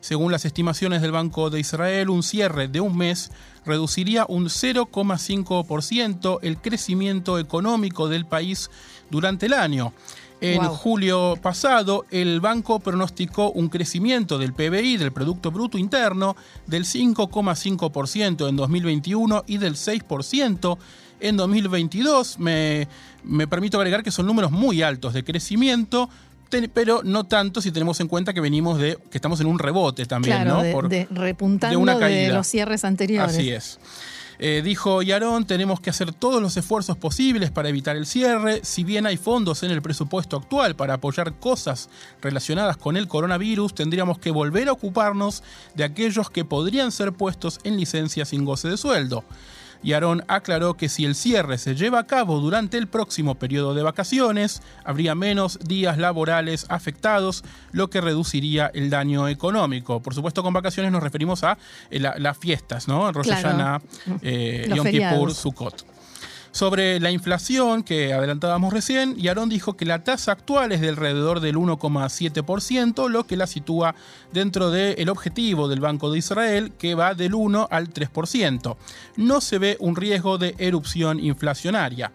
Según 0.00 0.32
las 0.32 0.44
estimaciones 0.44 1.02
del 1.02 1.12
Banco 1.12 1.50
de 1.50 1.60
Israel, 1.60 2.10
un 2.10 2.22
cierre 2.22 2.68
de 2.68 2.80
un 2.80 2.96
mes 2.96 3.30
reduciría 3.64 4.24
un 4.28 4.46
0,5% 4.46 6.38
el 6.42 6.58
crecimiento 6.58 7.38
económico 7.38 8.08
del 8.08 8.26
país 8.26 8.70
durante 9.10 9.46
el 9.46 9.54
año. 9.54 9.92
En 10.40 10.62
julio 10.64 11.36
pasado, 11.40 12.04
el 12.10 12.40
banco 12.40 12.78
pronosticó 12.78 13.50
un 13.52 13.70
crecimiento 13.70 14.36
del 14.36 14.52
PBI, 14.52 14.98
del 14.98 15.10
Producto 15.10 15.50
Bruto 15.50 15.78
Interno, 15.78 16.36
del 16.66 16.84
5,5% 16.84 18.46
en 18.46 18.56
2021 18.56 19.44
y 19.46 19.56
del 19.56 19.76
6% 19.76 20.76
en 21.20 21.36
2022. 21.38 22.38
Me, 22.38 22.86
me 23.24 23.48
permito 23.48 23.78
agregar 23.78 24.02
que 24.02 24.10
son 24.10 24.26
números 24.26 24.50
muy 24.50 24.82
altos 24.82 25.14
de 25.14 25.24
crecimiento, 25.24 26.10
pero 26.72 27.02
no 27.04 27.24
tanto 27.24 27.60
si 27.60 27.70
tenemos 27.72 28.00
en 28.00 28.08
cuenta 28.08 28.32
que 28.32 28.40
venimos 28.40 28.78
de 28.78 28.98
que 29.10 29.18
estamos 29.18 29.40
en 29.40 29.46
un 29.46 29.58
rebote 29.58 30.06
también, 30.06 30.46
¿no? 30.46 30.62
de, 30.62 31.06
repuntando 31.10 31.96
de, 31.98 32.28
los 32.28 32.46
cierres 32.46 32.84
anteriores. 32.84 33.34
Así 33.34 33.50
es. 33.50 33.78
Eh, 34.38 34.60
dijo 34.62 35.00
Yarón, 35.00 35.46
tenemos 35.46 35.80
que 35.80 35.88
hacer 35.88 36.12
todos 36.12 36.42
los 36.42 36.56
esfuerzos 36.56 36.96
posibles 36.98 37.50
para 37.50 37.70
evitar 37.70 37.96
el 37.96 38.06
cierre. 38.06 38.60
Si 38.64 38.84
bien 38.84 39.06
hay 39.06 39.16
fondos 39.16 39.62
en 39.62 39.70
el 39.70 39.80
presupuesto 39.80 40.36
actual 40.36 40.76
para 40.76 40.94
apoyar 40.94 41.34
cosas 41.34 41.88
relacionadas 42.20 42.76
con 42.76 42.96
el 42.98 43.08
coronavirus, 43.08 43.74
tendríamos 43.74 44.18
que 44.18 44.30
volver 44.30 44.68
a 44.68 44.72
ocuparnos 44.72 45.42
de 45.74 45.84
aquellos 45.84 46.28
que 46.28 46.44
podrían 46.44 46.92
ser 46.92 47.12
puestos 47.12 47.58
en 47.64 47.78
licencia 47.78 48.26
sin 48.26 48.44
goce 48.44 48.68
de 48.68 48.76
sueldo 48.76 49.24
y 49.82 49.92
Aarón 49.92 50.24
aclaró 50.28 50.74
que 50.74 50.88
si 50.88 51.04
el 51.04 51.14
cierre 51.14 51.58
se 51.58 51.74
lleva 51.74 52.00
a 52.00 52.06
cabo 52.06 52.40
durante 52.40 52.78
el 52.78 52.86
próximo 52.86 53.36
periodo 53.36 53.74
de 53.74 53.82
vacaciones, 53.82 54.62
habría 54.84 55.14
menos 55.14 55.58
días 55.60 55.98
laborales 55.98 56.66
afectados, 56.68 57.44
lo 57.72 57.90
que 57.90 58.00
reduciría 58.00 58.70
el 58.74 58.90
daño 58.90 59.28
económico. 59.28 60.00
Por 60.00 60.14
supuesto, 60.14 60.42
con 60.42 60.52
vacaciones 60.52 60.92
nos 60.92 61.02
referimos 61.02 61.44
a 61.44 61.58
eh, 61.90 62.00
las 62.00 62.38
fiestas, 62.38 62.88
¿no? 62.88 63.10
Rosh 63.12 63.28
Hashanah, 63.28 63.80
eh, 64.22 64.70
Yom 64.74 64.86
Kippur, 64.86 65.34
Sukkot. 65.34 65.95
Sobre 66.56 67.00
la 67.00 67.10
inflación 67.10 67.82
que 67.82 68.14
adelantábamos 68.14 68.72
recién, 68.72 69.14
Yaron 69.16 69.50
dijo 69.50 69.76
que 69.76 69.84
la 69.84 70.04
tasa 70.04 70.32
actual 70.32 70.72
es 70.72 70.80
de 70.80 70.88
alrededor 70.88 71.40
del 71.40 71.56
1,7%, 71.56 73.10
lo 73.10 73.26
que 73.26 73.36
la 73.36 73.46
sitúa 73.46 73.94
dentro 74.32 74.70
del 74.70 75.10
objetivo 75.10 75.68
del 75.68 75.80
Banco 75.80 76.10
de 76.10 76.16
Israel, 76.18 76.72
que 76.78 76.94
va 76.94 77.12
del 77.12 77.34
1 77.34 77.68
al 77.70 77.92
3%. 77.92 78.74
No 79.18 79.42
se 79.42 79.58
ve 79.58 79.76
un 79.80 79.96
riesgo 79.96 80.38
de 80.38 80.54
erupción 80.56 81.20
inflacionaria. 81.20 82.12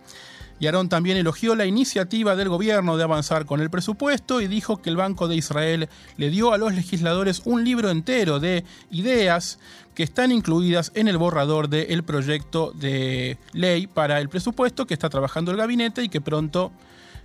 Yaron 0.62 0.90
también 0.90 1.18
elogió 1.18 1.56
la 1.56 1.66
iniciativa 1.66 2.36
del 2.36 2.48
gobierno 2.48 2.96
de 2.96 3.04
avanzar 3.04 3.48
con 3.48 3.62
el 3.62 3.72
presupuesto 3.72 4.42
y 4.42 4.48
dijo 4.48 4.80
que 4.80 4.92
el 4.92 4.96
Banco 4.96 5.28
de 5.28 5.36
Israel 5.36 5.90
le 6.18 6.30
dio 6.30 6.54
a 6.54 6.60
los 6.60 6.76
legisladores 6.76 7.42
un 7.46 7.64
libro 7.64 7.90
entero 7.90 8.40
de 8.40 8.64
ideas 8.92 9.58
que 9.96 10.04
están 10.04 10.32
incluidas 10.32 10.92
en 10.94 11.08
el 11.08 11.18
borrador 11.18 11.68
del 11.68 12.04
proyecto 12.04 12.74
de 12.76 13.40
ley 13.54 13.88
para 13.88 14.22
el 14.22 14.30
presupuesto 14.30 14.86
que 14.86 14.94
está 14.94 15.10
trabajando 15.10 15.50
el 15.50 15.58
gabinete 15.58 16.04
y 16.04 16.10
que 16.10 16.22
pronto 16.22 16.72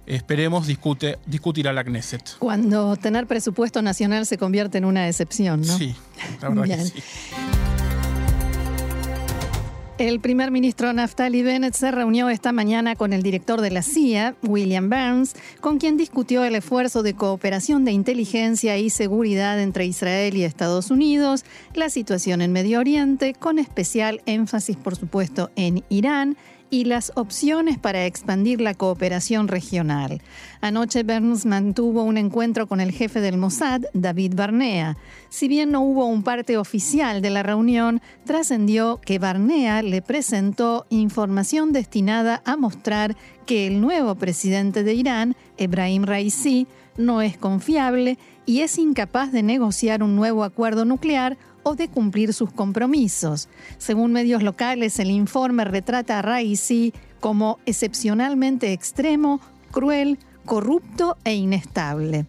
esperemos 0.06 0.66
discute, 0.66 1.18
discutirá 1.26 1.74
la 1.74 1.84
Knesset. 1.84 2.38
Cuando 2.38 2.96
tener 2.96 3.26
presupuesto 3.26 3.82
nacional 3.82 4.24
se 4.24 4.38
convierte 4.38 4.78
en 4.78 4.86
una 4.86 5.08
excepción, 5.08 5.60
¿no? 5.60 5.76
Sí, 5.76 5.94
la 6.40 6.48
verdad 6.48 6.64
que 6.64 6.84
sí. 6.86 7.02
El 9.98 10.20
primer 10.20 10.50
ministro 10.50 10.92
Naftali 10.92 11.40
Bennett 11.40 11.72
se 11.72 11.90
reunió 11.90 12.28
esta 12.28 12.52
mañana 12.52 12.96
con 12.96 13.14
el 13.14 13.22
director 13.22 13.62
de 13.62 13.70
la 13.70 13.80
CIA, 13.80 14.34
William 14.42 14.90
Burns, 14.90 15.34
con 15.62 15.78
quien 15.78 15.96
discutió 15.96 16.44
el 16.44 16.54
esfuerzo 16.54 17.02
de 17.02 17.14
cooperación 17.14 17.86
de 17.86 17.92
inteligencia 17.92 18.76
y 18.76 18.90
seguridad 18.90 19.58
entre 19.58 19.86
Israel 19.86 20.36
y 20.36 20.44
Estados 20.44 20.90
Unidos, 20.90 21.46
la 21.72 21.88
situación 21.88 22.42
en 22.42 22.52
Medio 22.52 22.80
Oriente, 22.80 23.32
con 23.32 23.58
especial 23.58 24.20
énfasis, 24.26 24.76
por 24.76 24.96
supuesto, 24.96 25.50
en 25.56 25.82
Irán 25.88 26.36
y 26.70 26.84
las 26.84 27.12
opciones 27.14 27.78
para 27.78 28.06
expandir 28.06 28.60
la 28.60 28.74
cooperación 28.74 29.48
regional. 29.48 30.20
Anoche 30.60 31.02
Burns 31.02 31.46
mantuvo 31.46 32.02
un 32.02 32.16
encuentro 32.16 32.66
con 32.66 32.80
el 32.80 32.92
jefe 32.92 33.20
del 33.20 33.38
Mossad, 33.38 33.82
David 33.94 34.34
Barnea. 34.34 34.96
Si 35.28 35.48
bien 35.48 35.70
no 35.70 35.82
hubo 35.82 36.06
un 36.06 36.22
parte 36.22 36.56
oficial 36.56 37.22
de 37.22 37.30
la 37.30 37.42
reunión, 37.42 38.00
trascendió 38.24 39.00
que 39.04 39.18
Barnea 39.18 39.82
le 39.82 40.02
presentó 40.02 40.86
información 40.90 41.72
destinada 41.72 42.42
a 42.44 42.56
mostrar 42.56 43.16
que 43.46 43.66
el 43.66 43.80
nuevo 43.80 44.14
presidente 44.16 44.82
de 44.82 44.94
Irán, 44.94 45.36
Ebrahim 45.56 46.04
Raisi, 46.04 46.66
no 46.96 47.22
es 47.22 47.36
confiable 47.36 48.18
y 48.46 48.60
es 48.60 48.78
incapaz 48.78 49.32
de 49.32 49.42
negociar 49.42 50.02
un 50.02 50.16
nuevo 50.16 50.44
acuerdo 50.44 50.84
nuclear 50.84 51.36
o 51.66 51.74
de 51.74 51.88
cumplir 51.88 52.32
sus 52.32 52.52
compromisos. 52.52 53.48
Según 53.76 54.12
medios 54.12 54.44
locales, 54.44 55.00
el 55.00 55.10
informe 55.10 55.64
retrata 55.64 56.20
a 56.20 56.22
Raisi 56.22 56.92
como 57.18 57.58
excepcionalmente 57.66 58.72
extremo, 58.72 59.40
cruel, 59.72 60.16
corrupto 60.44 61.16
e 61.24 61.34
inestable. 61.34 62.26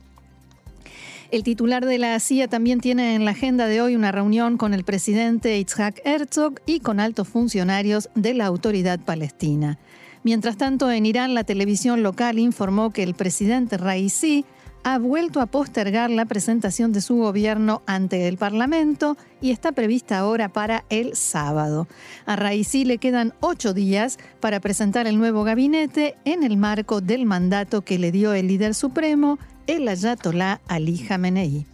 El 1.29 1.43
titular 1.43 1.85
de 1.85 1.99
la 1.99 2.19
CIA 2.19 2.47
también 2.47 2.79
tiene 2.79 3.13
en 3.13 3.25
la 3.25 3.31
agenda 3.31 3.67
de 3.67 3.79
hoy 3.79 3.95
una 3.95 4.11
reunión 4.11 4.57
con 4.57 4.73
el 4.73 4.83
presidente 4.83 5.59
Itzhak 5.59 6.01
Herzog 6.03 6.55
y 6.65 6.79
con 6.79 6.99
altos 6.99 7.27
funcionarios 7.27 8.09
de 8.15 8.33
la 8.33 8.47
autoridad 8.47 8.99
palestina. 8.99 9.77
Mientras 10.23 10.57
tanto, 10.57 10.91
en 10.91 11.05
Irán, 11.05 11.35
la 11.35 11.43
televisión 11.43 12.01
local 12.01 12.39
informó 12.39 12.91
que 12.91 13.03
el 13.03 13.13
presidente 13.13 13.77
Raisi 13.77 14.45
ha 14.87 14.99
vuelto 14.99 15.41
a 15.41 15.47
postergar 15.47 16.09
la 16.09 16.23
presentación 16.23 16.93
de 16.93 17.01
su 17.01 17.17
gobierno 17.17 17.81
ante 17.87 18.29
el 18.29 18.37
Parlamento 18.37 19.17
y 19.41 19.51
está 19.51 19.73
prevista 19.73 20.17
ahora 20.17 20.47
para 20.47 20.85
el 20.89 21.17
sábado. 21.17 21.89
A 22.25 22.37
Raisi 22.37 22.85
le 22.85 22.97
quedan 22.97 23.33
ocho 23.41 23.73
días 23.73 24.17
para 24.39 24.61
presentar 24.61 25.05
el 25.05 25.17
nuevo 25.17 25.43
gabinete 25.43 26.15
en 26.23 26.41
el 26.41 26.55
marco 26.55 27.01
del 27.01 27.25
mandato 27.25 27.81
que 27.81 27.99
le 27.99 28.13
dio 28.13 28.31
el 28.31 28.47
líder 28.47 28.73
supremo, 28.73 29.39
el 29.67 29.89
ayatolá 29.89 30.61
Ali 30.69 30.97
Khamenei. 30.99 31.65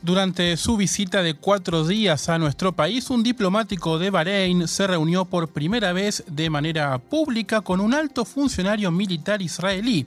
Durante 0.00 0.56
su 0.56 0.78
visita 0.78 1.22
de 1.22 1.34
cuatro 1.34 1.86
días 1.86 2.30
a 2.30 2.38
nuestro 2.38 2.72
país, 2.72 3.10
un 3.10 3.22
diplomático 3.22 3.98
de 3.98 4.08
Bahrein 4.08 4.66
se 4.66 4.86
reunió 4.86 5.26
por 5.26 5.48
primera 5.48 5.92
vez 5.92 6.24
de 6.26 6.48
manera 6.48 6.96
pública 6.96 7.60
con 7.60 7.80
un 7.80 7.92
alto 7.92 8.24
funcionario 8.24 8.90
militar 8.90 9.42
israelí 9.42 10.06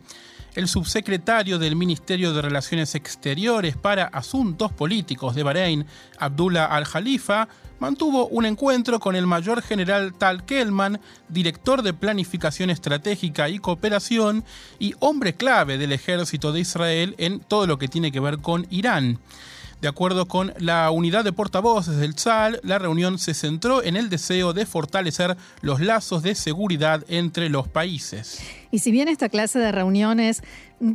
el 0.56 0.68
subsecretario 0.68 1.60
del 1.60 1.76
Ministerio 1.76 2.34
de 2.34 2.42
Relaciones 2.42 2.96
Exteriores 2.96 3.76
para 3.76 4.06
Asuntos 4.06 4.72
Políticos 4.72 5.36
de 5.36 5.44
Bahrein, 5.44 5.86
Abdullah 6.18 6.66
al-Khalifa, 6.66 7.50
mantuvo 7.80 8.28
un 8.28 8.46
encuentro 8.46 9.00
con 9.00 9.16
el 9.16 9.28
mayor 9.28 9.62
general 9.62 10.14
Tal 10.14 10.46
Kelman, 10.46 11.02
director 11.28 11.82
de 11.82 11.94
Planificación 11.94 12.70
Estratégica 12.70 13.50
y 13.50 13.60
Cooperación 13.60 14.46
y 14.80 14.96
hombre 15.00 15.36
clave 15.36 15.78
del 15.78 15.92
ejército 15.92 16.54
de 16.54 16.62
Israel 16.62 17.16
en 17.18 17.42
todo 17.42 17.68
lo 17.68 17.78
que 17.78 17.90
tiene 17.90 18.14
que 18.14 18.22
ver 18.22 18.40
con 18.40 18.66
Irán. 18.70 19.20
De 19.82 19.90
acuerdo 19.90 20.26
con 20.26 20.54
la 20.58 20.90
unidad 20.90 21.24
de 21.24 21.34
portavoces 21.34 21.98
del 21.98 22.16
Tzal, 22.16 22.60
la 22.64 22.80
reunión 22.80 23.20
se 23.20 23.34
centró 23.34 23.84
en 23.84 23.98
el 23.98 24.10
deseo 24.10 24.54
de 24.54 24.66
fortalecer 24.66 25.36
los 25.62 25.82
lazos 25.82 26.24
de 26.24 26.34
seguridad 26.34 27.04
entre 27.08 27.50
los 27.50 27.68
países. 27.68 28.40
Y 28.76 28.80
si 28.80 28.92
bien 28.92 29.08
esta 29.08 29.30
clase 29.30 29.58
de 29.58 29.72
reuniones 29.72 30.44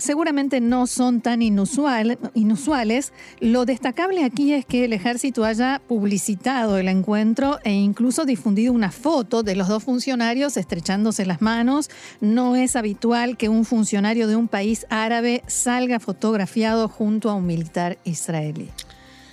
seguramente 0.00 0.60
no 0.60 0.86
son 0.86 1.22
tan 1.22 1.40
inusual, 1.40 2.18
inusuales, 2.34 3.14
lo 3.40 3.64
destacable 3.64 4.22
aquí 4.22 4.52
es 4.52 4.66
que 4.66 4.84
el 4.84 4.92
ejército 4.92 5.46
haya 5.46 5.80
publicitado 5.88 6.76
el 6.76 6.88
encuentro 6.88 7.58
e 7.64 7.72
incluso 7.72 8.26
difundido 8.26 8.74
una 8.74 8.90
foto 8.90 9.42
de 9.42 9.56
los 9.56 9.68
dos 9.68 9.82
funcionarios 9.82 10.58
estrechándose 10.58 11.24
las 11.24 11.40
manos. 11.40 11.88
No 12.20 12.54
es 12.54 12.76
habitual 12.76 13.38
que 13.38 13.48
un 13.48 13.64
funcionario 13.64 14.28
de 14.28 14.36
un 14.36 14.48
país 14.48 14.84
árabe 14.90 15.42
salga 15.46 16.00
fotografiado 16.00 16.86
junto 16.86 17.30
a 17.30 17.34
un 17.34 17.46
militar 17.46 17.96
israelí. 18.04 18.68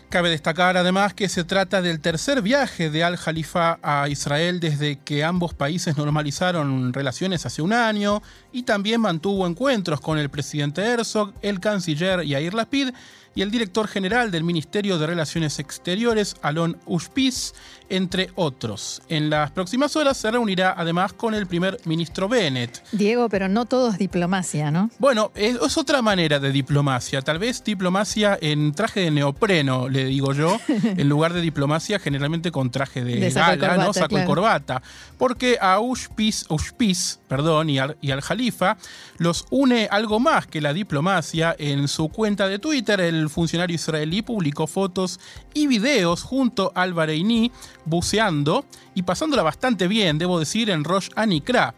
Cabe 0.09 0.29
destacar 0.29 0.77
además 0.77 1.13
que 1.13 1.27
se 1.27 1.43
trata 1.43 1.81
del 1.81 1.99
tercer 1.99 2.41
viaje 2.41 2.89
de 2.89 3.03
Al-Jalifa 3.03 3.77
a 3.83 4.07
Israel 4.07 4.61
desde 4.61 4.99
que 4.99 5.25
ambos 5.25 5.53
países 5.53 5.97
normalizaron 5.97 6.93
relaciones 6.93 7.45
hace 7.45 7.61
un 7.61 7.73
año 7.73 8.21
y 8.53 8.63
también 8.63 9.01
mantuvo 9.01 9.45
encuentros 9.45 9.99
con 9.99 10.17
el 10.17 10.29
presidente 10.29 10.81
Herzog, 10.81 11.33
el 11.41 11.59
canciller 11.59 12.23
Yair 12.23 12.53
Lapid 12.53 12.91
y 13.37 13.43
el 13.43 13.51
director 13.51 13.87
general 13.87 14.31
del 14.31 14.43
Ministerio 14.43 14.97
de 14.97 15.05
Relaciones 15.05 15.59
Exteriores, 15.59 16.37
Alon 16.41 16.75
Ushpiz, 16.87 17.53
entre 17.87 18.31
otros. 18.33 19.01
En 19.09 19.29
las 19.29 19.51
próximas 19.51 19.95
horas 19.95 20.17
se 20.17 20.31
reunirá 20.31 20.73
además 20.75 21.13
con 21.13 21.35
el 21.35 21.45
primer 21.45 21.79
ministro 21.85 22.27
Bennett. 22.27 22.83
Diego, 22.91 23.29
pero 23.29 23.47
no 23.47 23.65
todo 23.65 23.91
es 23.91 23.99
diplomacia, 23.99 24.71
¿no? 24.71 24.89
Bueno, 24.97 25.31
es, 25.35 25.77
otra 25.77 26.01
manera 26.01 26.39
de 26.39 26.51
diplomacia. 26.51 27.21
Tal 27.21 27.37
vez 27.37 27.63
diplomacia 27.63 28.37
en 28.41 28.73
traje 28.73 29.01
de 29.01 29.11
neopreno, 29.11 29.87
le 29.87 30.05
digo 30.05 30.33
yo, 30.33 30.59
en 30.67 31.07
lugar 31.07 31.33
de 31.33 31.41
diplomacia 31.41 31.99
generalmente 31.99 32.51
con 32.51 32.71
traje 32.71 33.03
de, 33.03 33.29
gala, 33.29 33.77
¿no? 33.77 33.93
Saco 33.93 34.17
y 34.17 34.25
corbata. 34.25 34.81
Porque 35.19 35.59
a 35.61 35.79
Ushpiz, 35.79 37.19
perdón, 37.27 37.69
y 37.69 37.77
al, 37.77 37.97
y 38.01 38.09
al 38.09 38.21
Jalifa 38.21 38.77
los 39.19 39.45
une 39.51 39.87
algo 39.91 40.19
más 40.19 40.47
que 40.47 40.59
la 40.59 40.73
diplomacia. 40.73 41.55
En 41.57 41.87
su 41.87 42.09
cuenta 42.09 42.47
de 42.47 42.59
Twitter, 42.59 42.99
el 42.99 43.26
funcionario 43.29 43.75
israelí 43.75 44.21
publicó 44.21 44.67
fotos 44.67 45.19
y 45.53 45.67
videos 45.67 46.23
junto 46.23 46.71
al 46.75 46.93
Bahreini 46.93 47.51
buceando 47.85 48.65
y 48.95 49.03
pasándola 49.03 49.43
bastante 49.43 49.87
bien, 49.87 50.17
debo 50.17 50.39
decir, 50.39 50.69
en 50.69 50.83
Rosh 50.83 51.09
Anikra. 51.15 51.75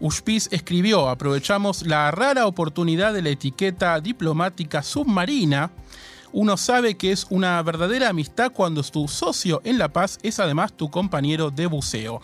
Ushpiz 0.00 0.48
escribió, 0.50 1.08
aprovechamos 1.08 1.86
la 1.86 2.10
rara 2.10 2.46
oportunidad 2.46 3.14
de 3.14 3.22
la 3.22 3.30
etiqueta 3.30 4.00
diplomática 4.00 4.82
submarina. 4.82 5.70
Uno 6.32 6.56
sabe 6.56 6.96
que 6.96 7.12
es 7.12 7.26
una 7.30 7.62
verdadera 7.62 8.08
amistad 8.08 8.50
cuando 8.52 8.82
tu 8.82 9.06
socio 9.06 9.60
en 9.64 9.78
La 9.78 9.88
Paz 9.88 10.18
es 10.22 10.40
además 10.40 10.72
tu 10.72 10.90
compañero 10.90 11.50
de 11.50 11.66
buceo. 11.66 12.20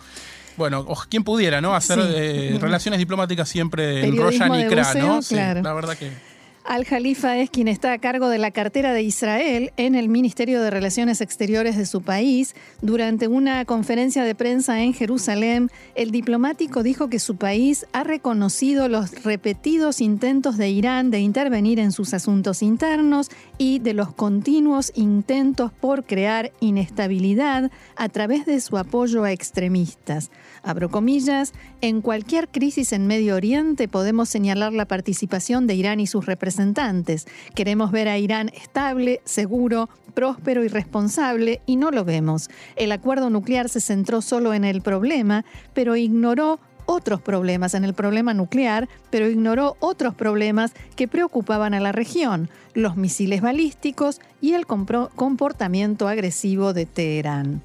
Bueno, 0.57 0.85
quien 1.09 1.25
pudiera, 1.25 1.61
¿no? 1.61 1.75
Hacer 1.75 1.99
eh, 2.03 2.59
relaciones 2.61 2.99
diplomáticas 2.99 3.49
siempre 3.49 4.05
en 4.05 4.17
Rosh 4.17 4.43
Anikra, 4.43 4.95
¿no? 4.95 5.23
Sí, 5.23 5.37
la 5.37 5.73
verdad 5.73 5.97
que... 5.97 6.30
Al-Jalifa 6.71 7.37
es 7.39 7.51
quien 7.51 7.67
está 7.67 7.93
a 7.93 7.99
cargo 7.99 8.29
de 8.29 8.39
la 8.39 8.53
cartera 8.53 8.95
de 8.95 9.03
Israel 9.03 9.73
en 9.77 9.97
el 9.97 10.09
Ministerio 10.09 10.63
de 10.63 10.71
Relaciones 10.71 11.21
Exteriores 11.21 11.77
de 11.77 11.85
su 11.85 12.03
país. 12.03 12.55
Durante 12.81 13.27
una 13.27 13.65
conferencia 13.65 14.23
de 14.23 14.37
prensa 14.37 14.81
en 14.81 14.95
Jerusalén, 14.95 15.69
el 15.97 16.13
diplomático 16.13 16.85
dijo 16.85 17.11
que 17.11 17.19
su 17.19 17.35
país 17.35 17.87
ha 17.93 18.05
reconocido 18.05 18.89
los 18.89 19.25
repetidos 19.25 20.01
intentos 20.01 20.59
de 20.59 20.69
Irán 20.71 21.11
de 21.11 21.19
intervenir 21.19 21.81
en 21.81 21.91
sus 21.91 22.15
asuntos 22.15 22.63
internos 22.63 23.31
y 23.59 23.81
de 23.81 23.93
los 23.93 24.13
continuos 24.13 24.93
intentos 24.95 25.73
por 25.73 26.05
crear 26.05 26.53
inestabilidad 26.61 27.73
a 27.97 28.09
través 28.11 28.47
de 28.47 28.61
su 28.61 28.79
apoyo 28.79 29.25
a 29.25 29.33
extremistas. 29.33 30.31
Abro 30.63 30.91
comillas, 30.91 31.53
en 31.81 32.03
cualquier 32.03 32.49
crisis 32.49 32.93
en 32.93 33.07
Medio 33.07 33.35
Oriente 33.35 33.89
podemos 33.89 34.29
señalar 34.29 34.73
la 34.73 34.85
participación 34.85 35.67
de 35.67 35.75
Irán 35.75 36.01
y 36.01 36.07
sus 36.07 36.27
representantes. 36.27 37.27
Queremos 37.55 37.91
ver 37.93 38.09
a 38.09 38.19
Irán 38.19 38.51
estable, 38.51 39.21
seguro, 39.25 39.89
próspero 40.15 40.65
y 40.65 40.69
responsable 40.69 41.63
y 41.67 41.77
no 41.77 41.91
lo 41.91 42.05
vemos. 42.05 42.51
El 42.77 42.93
acuerdo 42.93 43.31
nuclear 43.31 43.69
se 43.69 43.81
centró 43.81 44.21
solo 44.21 44.53
en 44.53 44.65
el 44.65 44.83
problema, 44.83 45.45
pero 45.73 45.97
ignoró 45.97 46.61
otros 46.87 47.23
problemas 47.23 47.75
en 47.75 47.85
el 47.85 47.95
problema 47.95 48.35
nuclear, 48.35 48.89
pero 49.11 49.29
ignoró 49.29 49.77
otros 49.79 50.15
problemas 50.15 50.73
que 50.97 51.09
preocupaban 51.09 51.73
a 51.73 51.81
la 51.81 51.93
región, 51.93 52.51
los 52.75 52.97
misiles 52.97 53.41
balísticos 53.41 54.21
y 54.41 54.55
el 54.55 54.67
comportamiento 54.67 56.09
agresivo 56.09 56.73
de 56.73 56.87
Teherán. 56.87 57.63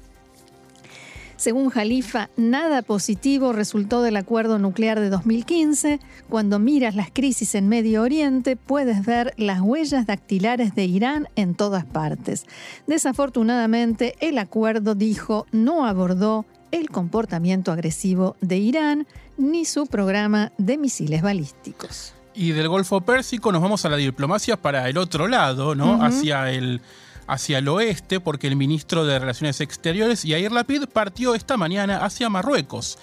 Según 1.36 1.68
Jalifa, 1.68 2.30
nada 2.36 2.80
positivo 2.80 3.52
resultó 3.52 4.00
del 4.00 4.16
acuerdo 4.16 4.58
nuclear 4.58 5.00
de 5.00 5.10
2015. 5.10 6.00
Cuando 6.30 6.58
miras 6.58 6.94
las 6.94 7.10
crisis 7.12 7.54
en 7.54 7.68
Medio 7.68 8.02
Oriente, 8.02 8.56
puedes 8.56 9.04
ver 9.04 9.34
las 9.36 9.60
huellas 9.60 10.06
dactilares 10.06 10.74
de 10.74 10.86
Irán 10.86 11.28
en 11.36 11.54
todas 11.54 11.84
partes. 11.84 12.46
Desafortunadamente, 12.86 14.14
el 14.20 14.38
acuerdo, 14.38 14.94
dijo, 14.94 15.46
no 15.52 15.86
abordó 15.86 16.46
el 16.70 16.88
comportamiento 16.88 17.70
agresivo 17.70 18.36
de 18.40 18.56
Irán 18.56 19.06
ni 19.36 19.66
su 19.66 19.86
programa 19.86 20.52
de 20.56 20.78
misiles 20.78 21.20
balísticos. 21.20 22.14
Y 22.34 22.52
del 22.52 22.68
Golfo 22.68 23.02
Pérsico 23.02 23.52
nos 23.52 23.62
vamos 23.62 23.84
a 23.84 23.90
la 23.90 23.96
diplomacia 23.96 24.56
para 24.56 24.88
el 24.88 24.96
otro 24.96 25.28
lado, 25.28 25.74
¿no? 25.74 26.02
Hacia 26.02 26.50
el 26.50 26.80
hacia 27.26 27.58
el 27.58 27.68
oeste 27.68 28.20
porque 28.20 28.46
el 28.46 28.56
ministro 28.56 29.04
de 29.04 29.18
Relaciones 29.18 29.60
Exteriores, 29.60 30.22
Yair 30.22 30.52
Lapid, 30.52 30.84
partió 30.86 31.34
esta 31.34 31.56
mañana 31.56 32.04
hacia 32.04 32.28
Marruecos. 32.28 32.98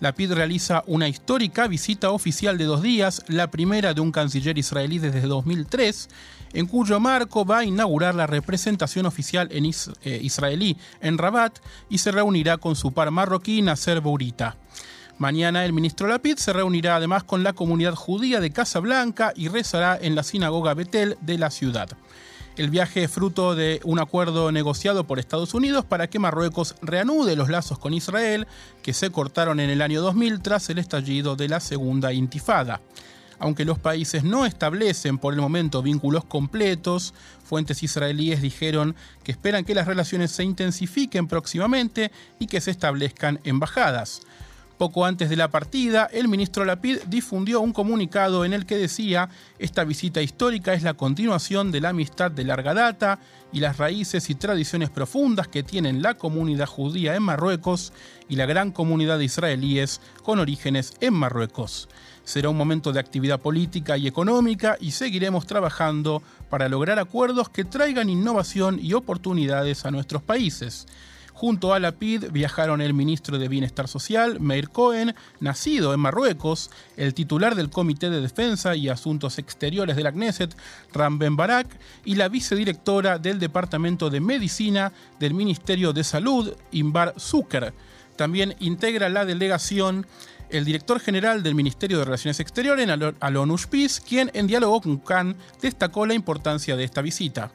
Lapid 0.00 0.32
realiza 0.32 0.84
una 0.86 1.08
histórica 1.08 1.68
visita 1.68 2.10
oficial 2.10 2.58
de 2.58 2.64
dos 2.64 2.82
días, 2.82 3.22
la 3.28 3.50
primera 3.50 3.94
de 3.94 4.00
un 4.00 4.12
canciller 4.12 4.58
israelí 4.58 4.98
desde 4.98 5.22
2003, 5.22 6.08
en 6.52 6.66
cuyo 6.66 7.00
marco 7.00 7.44
va 7.44 7.58
a 7.58 7.64
inaugurar 7.64 8.14
la 8.14 8.26
representación 8.26 9.06
oficial 9.06 9.48
en 9.52 9.64
eh, 9.64 10.20
israelí 10.22 10.76
en 11.00 11.18
Rabat 11.18 11.58
y 11.88 11.98
se 11.98 12.12
reunirá 12.12 12.58
con 12.58 12.76
su 12.76 12.92
par 12.92 13.10
marroquí 13.10 13.62
Nasser 13.62 14.00
Bourita. 14.00 14.56
Mañana 15.18 15.64
el 15.64 15.72
ministro 15.72 16.08
Lapid 16.08 16.36
se 16.36 16.52
reunirá 16.52 16.96
además 16.96 17.24
con 17.24 17.42
la 17.42 17.54
comunidad 17.54 17.94
judía 17.94 18.40
de 18.40 18.50
Casablanca 18.50 19.32
y 19.34 19.48
rezará 19.48 19.98
en 20.00 20.14
la 20.14 20.22
sinagoga 20.22 20.74
Betel 20.74 21.16
de 21.22 21.38
la 21.38 21.50
ciudad. 21.50 21.88
El 22.56 22.70
viaje 22.70 23.04
es 23.04 23.10
fruto 23.10 23.54
de 23.54 23.80
un 23.84 23.98
acuerdo 23.98 24.50
negociado 24.50 25.06
por 25.06 25.18
Estados 25.18 25.52
Unidos 25.52 25.84
para 25.84 26.08
que 26.08 26.18
Marruecos 26.18 26.74
reanude 26.80 27.36
los 27.36 27.50
lazos 27.50 27.78
con 27.78 27.92
Israel, 27.92 28.46
que 28.82 28.94
se 28.94 29.10
cortaron 29.10 29.60
en 29.60 29.68
el 29.68 29.82
año 29.82 30.00
2000 30.00 30.40
tras 30.40 30.70
el 30.70 30.78
estallido 30.78 31.36
de 31.36 31.50
la 31.50 31.60
Segunda 31.60 32.14
Intifada. 32.14 32.80
Aunque 33.38 33.66
los 33.66 33.78
países 33.78 34.24
no 34.24 34.46
establecen 34.46 35.18
por 35.18 35.34
el 35.34 35.40
momento 35.42 35.82
vínculos 35.82 36.24
completos, 36.24 37.12
fuentes 37.44 37.82
israelíes 37.82 38.40
dijeron 38.40 38.96
que 39.22 39.32
esperan 39.32 39.66
que 39.66 39.74
las 39.74 39.86
relaciones 39.86 40.30
se 40.30 40.42
intensifiquen 40.42 41.28
próximamente 41.28 42.10
y 42.38 42.46
que 42.46 42.62
se 42.62 42.70
establezcan 42.70 43.38
embajadas. 43.44 44.22
Poco 44.78 45.06
antes 45.06 45.30
de 45.30 45.36
la 45.36 45.48
partida, 45.48 46.06
el 46.12 46.28
ministro 46.28 46.66
Lapid 46.66 46.98
difundió 47.06 47.60
un 47.62 47.72
comunicado 47.72 48.44
en 48.44 48.52
el 48.52 48.66
que 48.66 48.76
decía, 48.76 49.30
esta 49.58 49.84
visita 49.84 50.20
histórica 50.20 50.74
es 50.74 50.82
la 50.82 50.92
continuación 50.92 51.72
de 51.72 51.80
la 51.80 51.90
amistad 51.90 52.30
de 52.30 52.44
larga 52.44 52.74
data 52.74 53.18
y 53.52 53.60
las 53.60 53.78
raíces 53.78 54.28
y 54.28 54.34
tradiciones 54.34 54.90
profundas 54.90 55.48
que 55.48 55.62
tienen 55.62 56.02
la 56.02 56.14
comunidad 56.18 56.66
judía 56.66 57.16
en 57.16 57.22
Marruecos 57.22 57.94
y 58.28 58.36
la 58.36 58.44
gran 58.44 58.70
comunidad 58.70 59.16
de 59.18 59.24
israelíes 59.24 60.02
con 60.22 60.40
orígenes 60.40 60.92
en 61.00 61.14
Marruecos. 61.14 61.88
Será 62.24 62.50
un 62.50 62.58
momento 62.58 62.92
de 62.92 63.00
actividad 63.00 63.40
política 63.40 63.96
y 63.96 64.06
económica 64.06 64.76
y 64.78 64.90
seguiremos 64.90 65.46
trabajando 65.46 66.22
para 66.50 66.68
lograr 66.68 66.98
acuerdos 66.98 67.48
que 67.48 67.64
traigan 67.64 68.10
innovación 68.10 68.78
y 68.82 68.92
oportunidades 68.92 69.86
a 69.86 69.90
nuestros 69.90 70.22
países. 70.22 70.86
Junto 71.36 71.74
a 71.74 71.80
la 71.80 71.92
PID 71.92 72.30
viajaron 72.30 72.80
el 72.80 72.94
ministro 72.94 73.38
de 73.38 73.48
Bienestar 73.48 73.88
Social, 73.88 74.40
Meir 74.40 74.70
Cohen, 74.70 75.14
nacido 75.38 75.92
en 75.92 76.00
Marruecos, 76.00 76.70
el 76.96 77.12
titular 77.12 77.54
del 77.56 77.68
Comité 77.68 78.08
de 78.08 78.22
Defensa 78.22 78.74
y 78.74 78.88
Asuntos 78.88 79.38
Exteriores 79.38 79.96
de 79.96 80.02
la 80.02 80.12
Knesset, 80.12 80.56
Ram 80.94 81.18
Ben 81.18 81.36
Barak, 81.36 81.66
y 82.06 82.14
la 82.14 82.30
vicedirectora 82.30 83.18
del 83.18 83.38
Departamento 83.38 84.08
de 84.08 84.20
Medicina 84.20 84.94
del 85.20 85.34
Ministerio 85.34 85.92
de 85.92 86.04
Salud, 86.04 86.56
Imbar 86.70 87.12
Zucker. 87.18 87.74
También 88.16 88.56
integra 88.58 89.10
la 89.10 89.26
delegación 89.26 90.06
el 90.48 90.64
director 90.64 91.00
general 91.00 91.42
del 91.42 91.54
Ministerio 91.54 91.98
de 91.98 92.06
Relaciones 92.06 92.40
Exteriores, 92.40 92.88
Alon 93.20 93.50
Ushpiz, 93.50 94.00
quien 94.00 94.30
en 94.32 94.46
diálogo 94.46 94.80
con 94.80 94.96
Khan 94.96 95.36
destacó 95.60 96.06
la 96.06 96.14
importancia 96.14 96.76
de 96.76 96.84
esta 96.84 97.02
visita. 97.02 97.50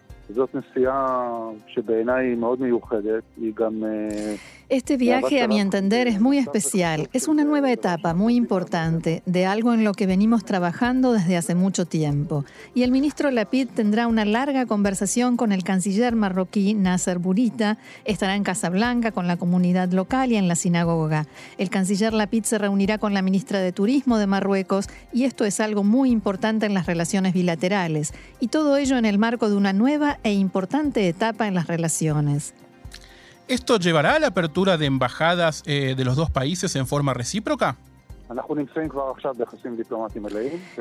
Este 4.72 4.96
viaje, 4.96 5.42
a 5.42 5.50
mi 5.50 5.60
entender, 5.60 6.08
es 6.08 6.22
muy 6.22 6.38
especial. 6.38 7.10
Es 7.12 7.28
una 7.28 7.44
nueva 7.44 7.74
etapa 7.74 8.14
muy 8.14 8.36
importante 8.36 9.22
de 9.26 9.46
algo 9.46 9.74
en 9.74 9.84
lo 9.84 9.94
que 9.94 10.08
venimos 10.08 10.46
trabajando 10.46 11.12
desde 11.12 11.36
hace 11.36 11.56
mucho 11.56 11.86
tiempo. 11.86 12.46
Y 12.74 12.84
el 12.84 12.92
ministro 12.92 13.32
Lapid 13.32 13.68
tendrá 13.68 14.08
una 14.08 14.24
larga 14.24 14.66
conversación 14.66 15.36
con 15.36 15.52
el 15.52 15.66
canciller 15.66 16.16
marroquí 16.16 16.74
Nasser 16.74 17.20
Burita. 17.20 17.80
Estará 18.06 18.38
en 18.38 18.46
Casablanca 18.46 19.12
con 19.12 19.28
la 19.28 19.36
comunidad 19.36 19.92
local 19.92 20.32
y 20.32 20.38
en 20.38 20.48
la 20.48 20.56
sinagoga. 20.56 21.28
El 21.58 21.70
canciller 21.70 22.14
Lapid 22.14 22.46
se 22.46 22.58
reunirá 22.58 22.98
con 22.98 23.14
la 23.14 23.22
ministra 23.22 23.60
de 23.60 23.74
Turismo 23.74 24.20
de 24.20 24.28
Marruecos 24.28 24.88
y 25.12 25.26
esto 25.26 25.44
es 25.44 25.60
algo 25.60 25.84
muy 25.84 26.12
importante 26.12 26.66
en 26.66 26.74
las 26.74 26.86
relaciones 26.86 27.34
bilaterales. 27.34 28.14
Y 28.40 28.48
todo 28.48 28.78
ello 28.78 28.98
en 28.98 29.04
el 29.04 29.18
marco 29.18 29.50
de 29.50 29.58
una 29.58 29.74
nueva 29.74 30.20
e 30.24 30.34
importante 30.34 31.08
etapa 31.08 31.48
en 31.48 31.54
las 31.54 31.68
relaciones. 31.68 32.54
¿Esto 33.48 33.78
llevará 33.78 34.16
a 34.16 34.20
la 34.20 34.28
apertura 34.28 34.78
de 34.78 34.86
embajadas 34.86 35.64
eh, 35.66 35.96
de 35.98 36.06
los 36.06 36.16
dos 36.16 36.30
países 36.30 36.76
en 36.76 36.88
forma 36.88 37.14
recíproca? 37.14 37.76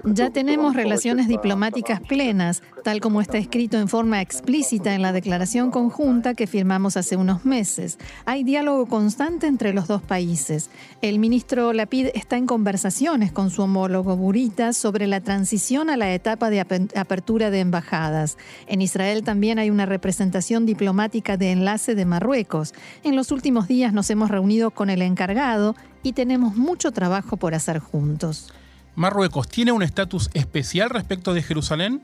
Ya 0.05 0.31
tenemos 0.31 0.75
relaciones 0.75 1.27
diplomáticas 1.27 2.01
plenas, 2.01 2.63
tal 2.85 3.01
como 3.01 3.21
está 3.21 3.39
escrito 3.39 3.79
en 3.79 3.89
forma 3.89 4.21
explícita 4.21 4.95
en 4.95 5.03
la 5.03 5.13
declaración 5.13 5.71
conjunta 5.71 6.35
que 6.35 6.47
firmamos 6.47 6.97
hace 6.97 7.17
unos 7.17 7.45
meses. 7.45 7.99
Hay 8.25 8.45
diálogo 8.45 8.87
constante 8.87 9.47
entre 9.47 9.73
los 9.73 9.89
dos 9.89 10.03
países. 10.03 10.71
El 11.03 11.19
ministro 11.19 11.73
Lapid 11.73 12.09
está 12.15 12.37
en 12.37 12.47
conversaciones 12.47 13.33
con 13.33 13.51
su 13.51 13.63
homólogo 13.63 14.17
Burita 14.17 14.73
sobre 14.73 15.07
la 15.07 15.21
transición 15.21 15.91
a 15.91 15.97
la 15.97 16.15
etapa 16.15 16.51
de 16.51 16.61
apertura 16.61 17.51
de 17.51 17.61
embajadas. 17.61 18.39
En 18.67 18.81
Israel 18.81 19.25
también 19.25 19.59
hay 19.59 19.71
una 19.71 19.87
representación 19.87 20.67
diplomática 20.67 21.37
de 21.37 21.53
enlace 21.53 21.95
de 21.95 22.05
Marruecos. 22.05 22.75
En 23.03 23.17
los 23.17 23.33
últimos 23.33 23.67
días 23.67 23.93
nos 23.93 24.09
hemos 24.11 24.31
reunido 24.31 24.71
con 24.71 24.91
el 24.91 25.03
encargado 25.03 25.75
y 26.03 26.13
tenemos 26.13 26.57
mucho 26.57 26.93
trabajo 26.93 27.37
por 27.37 27.55
hacer 27.55 27.79
juntos. 27.79 28.53
Marruecos 28.95 29.49
tiene 29.49 29.73
un 29.73 29.83
estatus 29.83 30.31
especial 30.35 30.91
respecto 30.91 31.33
de 31.35 31.43
Jerusalén. 31.43 32.01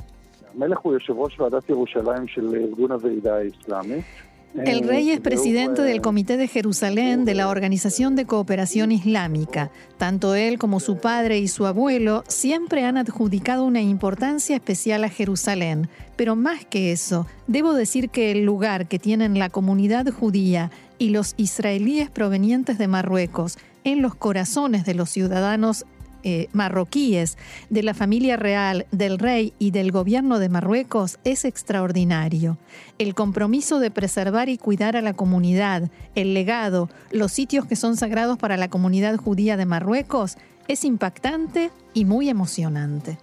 El 4.64 4.88
rey 4.88 5.10
es 5.10 5.20
presidente 5.20 5.82
del 5.82 6.00
Comité 6.00 6.38
de 6.38 6.48
Jerusalén 6.48 7.26
de 7.26 7.34
la 7.34 7.48
Organización 7.48 8.16
de 8.16 8.24
Cooperación 8.24 8.90
Islámica. 8.90 9.70
Tanto 9.98 10.34
él 10.34 10.58
como 10.58 10.80
su 10.80 10.96
padre 10.96 11.38
y 11.38 11.48
su 11.48 11.66
abuelo 11.66 12.24
siempre 12.26 12.84
han 12.84 12.96
adjudicado 12.96 13.64
una 13.64 13.82
importancia 13.82 14.56
especial 14.56 15.04
a 15.04 15.10
Jerusalén. 15.10 15.90
Pero 16.16 16.36
más 16.36 16.64
que 16.64 16.90
eso, 16.90 17.26
debo 17.46 17.74
decir 17.74 18.08
que 18.08 18.30
el 18.32 18.44
lugar 18.44 18.88
que 18.88 18.98
tienen 18.98 19.38
la 19.38 19.50
comunidad 19.50 20.06
judía 20.10 20.70
y 20.98 21.10
los 21.10 21.34
israelíes 21.36 22.08
provenientes 22.08 22.78
de 22.78 22.88
Marruecos 22.88 23.58
en 23.86 24.02
los 24.02 24.16
corazones 24.16 24.84
de 24.84 24.94
los 24.94 25.10
ciudadanos 25.10 25.86
eh, 26.24 26.48
marroquíes, 26.52 27.38
de 27.70 27.84
la 27.84 27.94
familia 27.94 28.36
real, 28.36 28.84
del 28.90 29.16
rey 29.16 29.52
y 29.60 29.70
del 29.70 29.92
gobierno 29.92 30.40
de 30.40 30.48
Marruecos 30.48 31.20
es 31.22 31.44
extraordinario. 31.44 32.58
El 32.98 33.14
compromiso 33.14 33.78
de 33.78 33.92
preservar 33.92 34.48
y 34.48 34.58
cuidar 34.58 34.96
a 34.96 35.02
la 35.02 35.14
comunidad, 35.14 35.88
el 36.16 36.34
legado, 36.34 36.90
los 37.12 37.30
sitios 37.30 37.64
que 37.66 37.76
son 37.76 37.96
sagrados 37.96 38.38
para 38.38 38.56
la 38.56 38.66
comunidad 38.66 39.16
judía 39.18 39.56
de 39.56 39.66
Marruecos 39.66 40.36
es 40.66 40.84
impactante 40.84 41.70
y 41.94 42.06
muy 42.06 42.28
emocionante. 42.28 43.18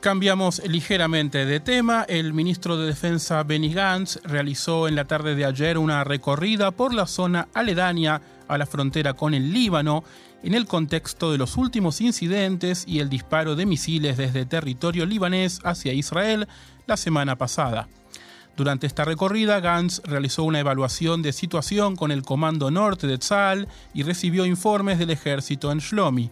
Cambiamos 0.00 0.62
ligeramente 0.66 1.44
de 1.44 1.60
tema. 1.60 2.04
El 2.08 2.32
ministro 2.32 2.78
de 2.78 2.86
Defensa 2.86 3.42
Benny 3.42 3.72
Gantz 3.72 4.18
realizó 4.24 4.88
en 4.88 4.96
la 4.96 5.04
tarde 5.04 5.36
de 5.36 5.44
ayer 5.44 5.76
una 5.76 6.04
recorrida 6.04 6.70
por 6.70 6.94
la 6.94 7.06
zona 7.06 7.48
aledaña 7.52 8.22
a 8.54 8.58
la 8.58 8.66
frontera 8.66 9.14
con 9.14 9.34
el 9.34 9.52
Líbano 9.52 10.04
en 10.42 10.54
el 10.54 10.66
contexto 10.66 11.32
de 11.32 11.38
los 11.38 11.56
últimos 11.56 12.00
incidentes 12.00 12.84
y 12.86 13.00
el 13.00 13.08
disparo 13.08 13.56
de 13.56 13.66
misiles 13.66 14.16
desde 14.16 14.46
territorio 14.46 15.06
libanés 15.06 15.60
hacia 15.64 15.92
Israel 15.92 16.48
la 16.86 16.96
semana 16.96 17.36
pasada. 17.36 17.88
Durante 18.56 18.86
esta 18.86 19.04
recorrida, 19.04 19.60
Gantz 19.60 20.02
realizó 20.04 20.44
una 20.44 20.60
evaluación 20.60 21.22
de 21.22 21.32
situación 21.32 21.96
con 21.96 22.10
el 22.10 22.22
Comando 22.22 22.70
Norte 22.70 23.06
de 23.06 23.18
Tzal 23.18 23.66
y 23.94 24.02
recibió 24.02 24.44
informes 24.44 24.98
del 24.98 25.10
ejército 25.10 25.72
en 25.72 25.78
Shlomi. 25.78 26.30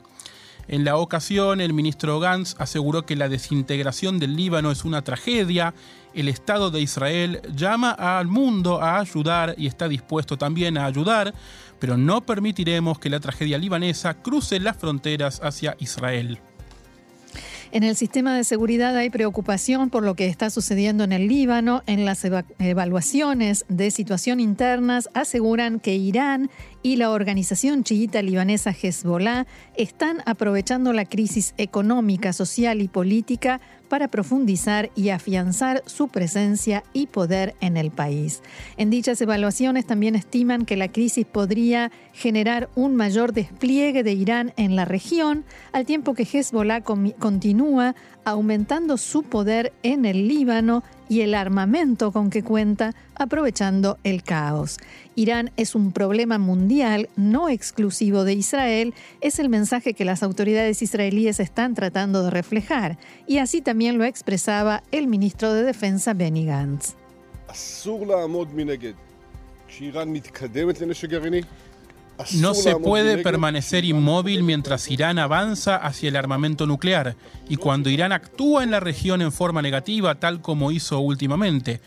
En 0.72 0.85
la 0.85 0.98
ocasión, 0.98 1.61
el 1.61 1.72
ministro 1.72 2.20
Gantz 2.20 2.54
aseguró 2.61 3.04
que 3.04 3.16
la 3.16 3.28
desintegración 3.28 4.20
del 4.20 4.37
Líbano 4.37 4.70
es 4.70 4.85
una 4.85 5.02
tragedia, 5.02 5.74
el 6.14 6.28
Estado 6.28 6.70
de 6.70 6.80
Israel 6.80 7.42
llama 7.56 7.90
al 7.90 8.28
mundo 8.28 8.80
a 8.80 9.00
ayudar 9.00 9.56
y 9.59 9.66
está 9.66 9.88
dispuesto 9.88 10.38
también 10.38 10.78
a 10.78 10.87
ayudar, 10.87 11.35
pero 11.80 11.96
no 11.96 12.20
permitiremos 12.20 13.00
que 13.00 13.11
la 13.11 13.18
tragedia 13.18 13.59
libanesa 13.59 14.22
cruce 14.22 14.61
las 14.61 14.76
fronteras 14.76 15.40
hacia 15.42 15.74
Israel. 15.80 16.38
En 17.72 17.85
el 17.85 17.94
sistema 17.94 18.37
de 18.37 18.42
seguridad 18.42 18.96
hay 18.96 19.11
preocupación 19.11 19.90
por 19.90 20.02
lo 20.02 20.16
que 20.16 20.26
está 20.26 20.50
sucediendo 20.50 21.04
en 21.04 21.12
el 21.12 21.28
Líbano. 21.28 21.85
En 21.87 22.04
las 22.04 22.26
evaluaciones 22.59 23.64
de 23.68 23.92
situación 23.92 24.40
internas 24.40 25.09
aseguran 25.14 25.78
que 25.78 25.94
Irán 25.94 26.50
y 26.83 26.96
la 26.96 27.11
organización 27.11 27.85
chiita 27.85 28.22
libanesa 28.22 28.72
Hezbollah 28.72 29.46
están 29.76 30.20
aprovechando 30.26 30.92
la 30.92 31.04
crisis 31.04 31.54
económica, 31.59 32.33
social 32.33 32.83
y 32.83 32.88
política 32.88 33.61
para 33.90 34.09
profundizar 34.09 34.88
y 34.94 35.09
afianzar 35.11 35.83
su 35.85 36.09
presencia 36.09 36.85
y 36.92 37.09
poder 37.09 37.57
en 37.61 37.76
el 37.76 37.90
país. 37.90 38.40
En 38.76 38.88
dichas 38.88 39.20
evaluaciones 39.20 39.85
también 39.85 40.14
estiman 40.14 40.64
que 40.64 40.76
la 40.76 40.88
crisis 40.88 41.26
podría 41.26 41.90
generar 42.14 42.70
un 42.76 42.94
mayor 42.94 43.33
despliegue 43.33 44.05
de 44.05 44.12
Irán 44.12 44.53
en 44.57 44.76
la 44.76 44.85
región, 44.85 45.44
al 45.72 45.87
tiempo 45.87 46.14
que 46.14 46.22
Hezbollah 46.22 46.83
continúa 46.83 47.96
aumentando 48.24 48.96
su 48.96 49.24
poder 49.24 49.72
en 49.83 50.05
el 50.05 50.29
Líbano 50.29 50.85
y 51.11 51.23
el 51.23 51.35
armamento 51.35 52.12
con 52.12 52.31
que 52.31 52.44
cuenta, 52.44 52.94
aprovechando 53.16 53.99
el 54.05 54.23
caos. 54.23 54.79
Irán 55.16 55.51
es 55.57 55.75
un 55.75 55.90
problema 55.90 56.38
mundial, 56.38 57.09
no 57.16 57.49
exclusivo 57.49 58.23
de 58.23 58.35
Israel, 58.35 58.94
es 59.20 59.40
el 59.40 59.49
mensaje 59.49 59.92
que 59.92 60.05
las 60.05 60.23
autoridades 60.23 60.83
israelíes 60.83 61.40
están 61.40 61.75
tratando 61.75 62.23
de 62.23 62.31
reflejar, 62.31 62.96
y 63.27 63.38
así 63.38 63.61
también 63.61 63.99
lo 63.99 64.05
expresaba 64.05 64.85
el 64.92 65.09
ministro 65.09 65.53
de 65.53 65.64
Defensa 65.64 66.14
Benny 66.14 66.46
Gantz. 66.46 66.94
No 72.35 72.54
se 72.54 72.76
puede 72.76 73.18
permanecer 73.18 73.85
inmóvil 73.85 74.42
mientras 74.42 74.90
Irán 74.90 75.18
avanza 75.18 75.76
hacia 75.76 76.09
el 76.09 76.16
armamento 76.16 76.66
nuclear 76.66 77.16
y 77.48 77.56
cuando 77.56 77.90
Irán 77.90 78.12
actúa 78.12 78.62
en 78.62 78.70
la 78.70 78.80
región 78.80 79.22
en 79.22 79.33
forma 79.33 79.62
negativa, 79.62 80.14
tal 80.16 80.40
como 80.40 80.70
hizo 80.70 80.98
últimamente. 81.00 81.80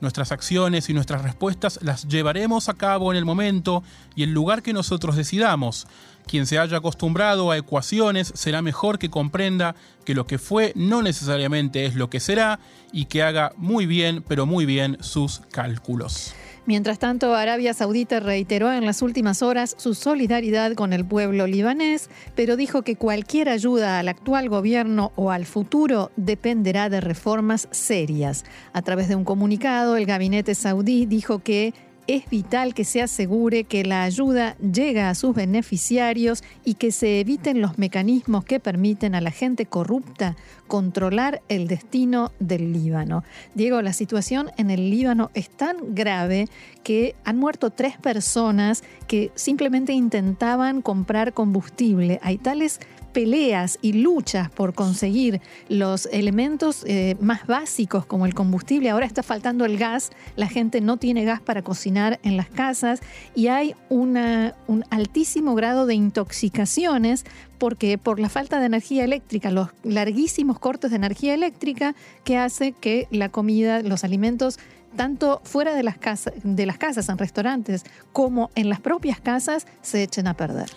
Nuestras 0.00 0.30
acciones 0.30 0.88
y 0.88 0.94
nuestras 0.94 1.22
respuestas 1.22 1.80
las 1.82 2.06
llevaremos 2.06 2.68
a 2.68 2.74
cabo 2.74 3.10
en 3.10 3.18
el 3.18 3.24
momento 3.24 3.82
y 4.14 4.22
el 4.22 4.32
lugar 4.32 4.62
que 4.62 4.72
nosotros 4.72 5.16
decidamos. 5.16 5.88
Quien 6.26 6.46
se 6.46 6.58
haya 6.58 6.76
acostumbrado 6.76 7.50
a 7.50 7.56
ecuaciones 7.56 8.32
será 8.34 8.62
mejor 8.62 8.98
que 8.98 9.10
comprenda 9.10 9.74
que 10.04 10.14
lo 10.14 10.26
que 10.26 10.38
fue 10.38 10.72
no 10.76 11.02
necesariamente 11.02 11.86
es 11.86 11.96
lo 11.96 12.10
que 12.10 12.20
será 12.20 12.60
y 12.92 13.06
que 13.06 13.22
haga 13.22 13.52
muy 13.56 13.86
bien, 13.86 14.22
pero 14.26 14.46
muy 14.46 14.66
bien 14.66 14.98
sus 15.00 15.40
cálculos. 15.50 16.34
Mientras 16.68 16.98
tanto, 16.98 17.34
Arabia 17.34 17.72
Saudita 17.72 18.20
reiteró 18.20 18.70
en 18.70 18.84
las 18.84 19.00
últimas 19.00 19.40
horas 19.40 19.74
su 19.78 19.94
solidaridad 19.94 20.74
con 20.74 20.92
el 20.92 21.02
pueblo 21.02 21.46
libanés, 21.46 22.10
pero 22.34 22.58
dijo 22.58 22.82
que 22.82 22.94
cualquier 22.94 23.48
ayuda 23.48 23.98
al 23.98 24.08
actual 24.08 24.50
gobierno 24.50 25.10
o 25.16 25.30
al 25.30 25.46
futuro 25.46 26.10
dependerá 26.16 26.90
de 26.90 27.00
reformas 27.00 27.68
serias. 27.70 28.44
A 28.74 28.82
través 28.82 29.08
de 29.08 29.14
un 29.14 29.24
comunicado, 29.24 29.96
el 29.96 30.04
gabinete 30.04 30.54
saudí 30.54 31.06
dijo 31.06 31.38
que 31.38 31.72
es 32.08 32.28
vital 32.30 32.72
que 32.74 32.84
se 32.84 33.02
asegure 33.02 33.64
que 33.64 33.84
la 33.84 34.02
ayuda 34.02 34.56
llega 34.56 35.10
a 35.10 35.14
sus 35.14 35.36
beneficiarios 35.36 36.42
y 36.64 36.74
que 36.74 36.90
se 36.90 37.20
eviten 37.20 37.60
los 37.60 37.78
mecanismos 37.78 38.44
que 38.46 38.58
permiten 38.58 39.14
a 39.14 39.20
la 39.20 39.30
gente 39.30 39.66
corrupta 39.66 40.34
controlar 40.66 41.42
el 41.48 41.68
destino 41.68 42.32
del 42.40 42.72
Líbano. 42.72 43.24
Diego, 43.54 43.82
la 43.82 43.92
situación 43.92 44.50
en 44.56 44.70
el 44.70 44.90
Líbano 44.90 45.30
es 45.34 45.50
tan 45.50 45.94
grave 45.94 46.48
que 46.82 47.14
han 47.24 47.36
muerto 47.36 47.70
tres 47.70 47.98
personas 47.98 48.82
que 49.06 49.30
simplemente 49.34 49.92
intentaban 49.92 50.80
comprar 50.80 51.34
combustible. 51.34 52.20
Hay 52.22 52.38
tales 52.38 52.80
peleas 53.12 53.78
y 53.82 53.94
luchas 53.94 54.50
por 54.50 54.74
conseguir 54.74 55.40
los 55.68 56.06
elementos 56.06 56.84
eh, 56.86 57.16
más 57.20 57.46
básicos 57.46 58.06
como 58.06 58.26
el 58.26 58.34
combustible. 58.34 58.90
Ahora 58.90 59.06
está 59.06 59.22
faltando 59.22 59.64
el 59.64 59.78
gas, 59.78 60.10
la 60.36 60.48
gente 60.48 60.80
no 60.80 60.96
tiene 60.96 61.24
gas 61.24 61.40
para 61.40 61.62
cocinar 61.62 62.20
en 62.22 62.36
las 62.36 62.48
casas 62.48 63.00
y 63.34 63.48
hay 63.48 63.74
una, 63.88 64.54
un 64.66 64.84
altísimo 64.90 65.54
grado 65.54 65.86
de 65.86 65.94
intoxicaciones 65.94 67.24
porque 67.58 67.98
por 67.98 68.20
la 68.20 68.28
falta 68.28 68.60
de 68.60 68.66
energía 68.66 69.04
eléctrica, 69.04 69.50
los 69.50 69.68
larguísimos 69.82 70.58
cortes 70.58 70.90
de 70.90 70.96
energía 70.96 71.34
eléctrica 71.34 71.94
que 72.24 72.36
hace 72.36 72.72
que 72.72 73.08
la 73.10 73.28
comida, 73.28 73.82
los 73.82 74.04
alimentos 74.04 74.58
tanto 74.96 75.40
fuera 75.44 75.74
de 75.74 75.82
las, 75.82 75.98
casas, 75.98 76.32
de 76.42 76.66
las 76.66 76.78
casas, 76.78 77.08
en 77.08 77.18
restaurantes, 77.18 77.84
como 78.12 78.50
en 78.54 78.68
las 78.68 78.80
propias 78.80 79.20
casas, 79.20 79.66
se 79.82 80.02
echen 80.02 80.26
a 80.26 80.34
perder 80.34 80.70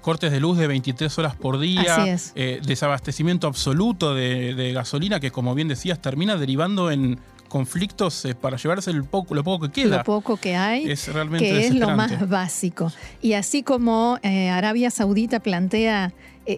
cortes 0.00 0.32
de 0.32 0.40
luz 0.40 0.58
de 0.58 0.66
23 0.66 1.18
horas 1.18 1.36
por 1.36 1.58
día, 1.58 2.16
eh, 2.34 2.60
desabastecimiento 2.64 3.46
absoluto 3.46 4.14
de, 4.14 4.72
gasolina 4.74 5.20
que, 5.20 5.30
como 5.30 5.54
bien 5.54 5.68
decías, 5.68 6.00
termina 6.00 6.36
derivando 6.36 6.90
en 6.90 7.18
conflictos 7.54 8.24
eh, 8.24 8.34
para 8.34 8.56
llevarse 8.56 8.90
el 8.90 9.04
poco, 9.04 9.32
lo 9.32 9.44
poco 9.44 9.68
que 9.68 9.82
queda. 9.82 9.98
Lo 9.98 10.02
poco 10.02 10.36
que 10.36 10.56
hay, 10.56 10.90
es 10.90 11.06
realmente 11.06 11.46
que 11.46 11.68
es 11.68 11.72
lo 11.72 11.90
más 11.90 12.28
básico. 12.28 12.92
Y 13.22 13.34
así 13.34 13.62
como 13.62 14.18
eh, 14.24 14.50
Arabia 14.50 14.90
Saudita 14.90 15.38
plantea 15.38 16.12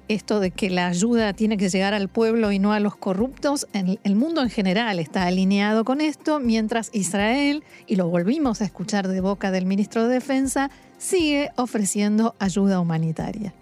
esto 0.08 0.40
de 0.40 0.52
que 0.52 0.70
la 0.70 0.86
ayuda 0.86 1.34
tiene 1.34 1.58
que 1.58 1.68
llegar 1.68 1.92
al 1.92 2.08
pueblo 2.08 2.50
y 2.50 2.58
no 2.58 2.72
a 2.72 2.80
los 2.80 2.96
corruptos, 2.96 3.68
el 3.72 4.16
mundo 4.16 4.42
en 4.42 4.48
general 4.48 4.98
está 4.98 5.26
alineado 5.26 5.84
con 5.84 6.00
esto, 6.00 6.40
mientras 6.40 6.90
Israel, 6.94 7.62
y 7.86 7.96
lo 7.96 8.08
volvimos 8.08 8.62
a 8.62 8.64
escuchar 8.64 9.06
de 9.06 9.20
boca 9.20 9.50
del 9.50 9.66
ministro 9.66 10.08
de 10.08 10.14
Defensa, 10.14 10.70
sigue 10.98 11.50
ofreciendo 11.56 12.34
ayuda 12.40 12.80
humanitaria. 12.80 13.52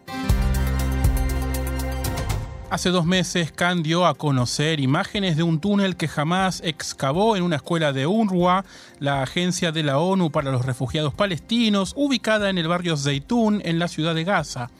Hace 2.75 2.91
dos 2.91 3.07
meses, 3.07 3.53
Khan 3.53 3.85
dio 3.85 4.05
a 4.05 4.17
conocer 4.17 4.81
imágenes 4.81 5.37
de 5.37 5.45
un 5.45 5.61
túnel 5.61 5.95
que 5.95 6.09
jamás 6.09 6.61
excavó 6.65 7.37
en 7.37 7.45
una 7.45 7.55
escuela 7.55 7.93
de 7.93 8.09
UNRWA, 8.09 8.65
la 8.99 9.23
agencia 9.23 9.71
de 9.71 9.85
la 9.85 9.99
ONU 9.99 10.33
para 10.33 10.51
los 10.51 10.67
refugiados 10.67 11.15
palestinos, 11.15 11.93
ubicada 11.95 12.51
en 12.51 12.59
el 12.59 12.67
barrio 12.67 12.97
Zeytun, 12.97 13.63
en 13.65 13.79
la 13.79 13.87
ciudad 13.87 14.13
de 14.13 14.25
Gaza. 14.25 14.71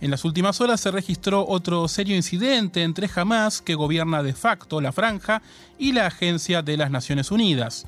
En 0.00 0.10
las 0.10 0.24
últimas 0.24 0.62
horas 0.62 0.80
se 0.80 0.90
registró 0.90 1.46
otro 1.46 1.86
serio 1.86 2.16
incidente 2.16 2.82
entre 2.82 3.10
Hamas, 3.14 3.60
que 3.60 3.74
gobierna 3.74 4.22
de 4.22 4.32
facto 4.32 4.80
la 4.80 4.92
franja, 4.92 5.42
y 5.78 5.92
la 5.92 6.06
Agencia 6.06 6.62
de 6.62 6.78
las 6.78 6.90
Naciones 6.90 7.30
Unidas. 7.30 7.84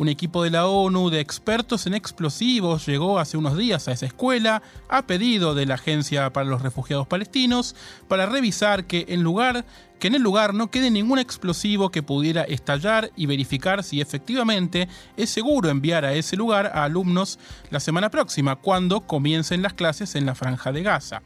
Un 0.00 0.08
equipo 0.08 0.42
de 0.42 0.48
la 0.48 0.66
ONU 0.66 1.10
de 1.10 1.20
expertos 1.20 1.86
en 1.86 1.92
explosivos 1.92 2.86
llegó 2.86 3.18
hace 3.18 3.36
unos 3.36 3.54
días 3.58 3.86
a 3.86 3.92
esa 3.92 4.06
escuela 4.06 4.62
a 4.88 5.06
pedido 5.06 5.54
de 5.54 5.66
la 5.66 5.74
Agencia 5.74 6.32
para 6.32 6.48
los 6.48 6.62
Refugiados 6.62 7.06
Palestinos 7.06 7.76
para 8.08 8.24
revisar 8.24 8.86
que 8.86 9.04
en 9.08 9.22
lugar 9.22 9.66
que 9.98 10.08
en 10.08 10.14
el 10.14 10.22
lugar 10.22 10.54
no 10.54 10.70
quede 10.70 10.90
ningún 10.90 11.18
explosivo 11.18 11.90
que 11.90 12.02
pudiera 12.02 12.44
estallar 12.44 13.10
y 13.14 13.26
verificar 13.26 13.84
si 13.84 14.00
efectivamente 14.00 14.88
es 15.18 15.28
seguro 15.28 15.68
enviar 15.68 16.06
a 16.06 16.14
ese 16.14 16.34
lugar 16.34 16.72
a 16.74 16.84
alumnos 16.84 17.38
la 17.68 17.80
semana 17.80 18.10
próxima, 18.10 18.56
cuando 18.56 19.02
comiencen 19.02 19.60
las 19.60 19.74
clases 19.74 20.14
en 20.14 20.24
la 20.24 20.34
franja 20.34 20.72
de 20.72 20.82
Gaza. 20.82 21.20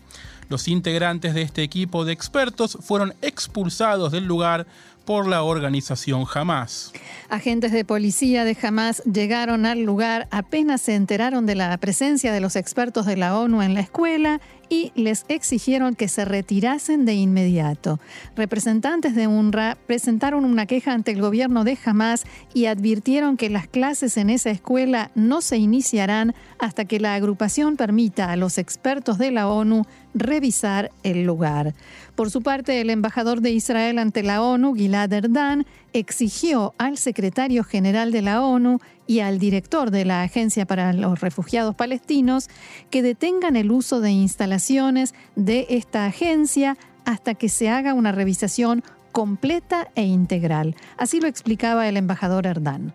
Los 0.49 0.69
integrantes 0.69 1.35
de 1.35 1.43
este 1.43 1.63
equipo 1.63 2.05
de 2.05 2.13
expertos 2.13 2.77
fueron 2.81 3.15
expulsados 3.23 4.11
del 4.11 4.25
lugar 4.25 4.67
por 5.05 5.29
la 5.29 5.43
organización 5.43 6.25
Hamas. 6.33 6.93
Agentes 7.29 7.73
de 7.73 7.85
policía 7.85 8.45
de 8.45 8.57
Hamas 8.61 9.03
llegaron 9.05 9.67
al 9.67 9.83
lugar 9.83 10.29
apenas 10.31 10.81
se 10.81 10.95
enteraron 10.95 11.47
de 11.47 11.55
la 11.55 11.77
presencia 11.79 12.33
de 12.33 12.41
los 12.41 12.57
expertos 12.57 13.07
de 13.07 13.17
la 13.17 13.39
ONU 13.39 13.63
en 13.63 13.75
la 13.75 13.81
escuela 13.81 14.41
y 14.69 14.93
les 14.95 15.25
exigieron 15.29 15.95
que 15.95 16.09
se 16.09 16.25
retirasen 16.25 17.05
de 17.05 17.15
inmediato. 17.15 18.01
Representantes 18.37 19.15
de 19.15 19.27
UNRWA 19.27 19.77
presentaron 19.87 20.45
una 20.45 20.67
queja 20.67 20.93
ante 20.93 21.13
el 21.13 21.21
gobierno 21.21 21.65
de 21.65 21.79
Hamas 21.85 22.25
y 22.53 22.67
advirtieron 22.67 23.37
que 23.37 23.51
las 23.51 23.67
clases 23.67 24.17
en 24.17 24.31
esa 24.31 24.51
escuela 24.51 25.11
no 25.15 25.41
se 25.41 25.57
iniciarán 25.57 26.35
hasta 26.59 26.85
que 26.85 27.01
la 27.01 27.15
agrupación 27.15 27.77
permita 27.77 28.31
a 28.31 28.37
los 28.37 28.59
expertos 28.59 29.19
de 29.19 29.31
la 29.31 29.49
ONU 29.49 29.85
revisar 30.15 30.91
el 31.03 31.25
lugar. 31.25 31.75
Por 32.15 32.31
su 32.31 32.43
parte, 32.43 32.81
el 32.81 32.91
embajador 32.91 33.41
de 33.41 33.51
Israel 33.51 33.99
ante 33.99 34.23
la 34.23 34.43
ONU, 34.43 34.75
Gilad 34.75 35.13
Erdan, 35.13 35.67
exigió 35.95 36.75
al 36.77 36.99
secretario 36.99 37.65
general 37.65 38.13
de 38.13 38.21
la 38.21 38.43
ONU 38.43 38.81
y 39.07 39.21
al 39.21 39.39
director 39.39 39.91
de 39.91 40.05
la 40.05 40.23
Agencia 40.23 40.67
para 40.67 40.93
los 40.93 41.21
Refugiados 41.21 41.75
Palestinos 41.75 42.49
que 42.91 43.03
detengan 43.03 43.57
el 43.57 43.71
uso 43.71 44.01
de 44.01 44.11
instalaciones 44.11 45.15
de 45.37 45.67
esta 45.71 46.05
agencia 46.05 46.77
hasta 47.07 47.35
que 47.35 47.49
se 47.49 47.71
haga 47.71 47.95
una 47.95 48.13
revisación 48.13 48.83
completa 49.13 49.89
e 49.95 50.03
integral. 50.03 50.75
Así 50.99 51.21
lo 51.21 51.29
explicaba 51.29 51.89
el 51.89 51.97
embajador 51.97 52.47
Erdán. 52.47 52.95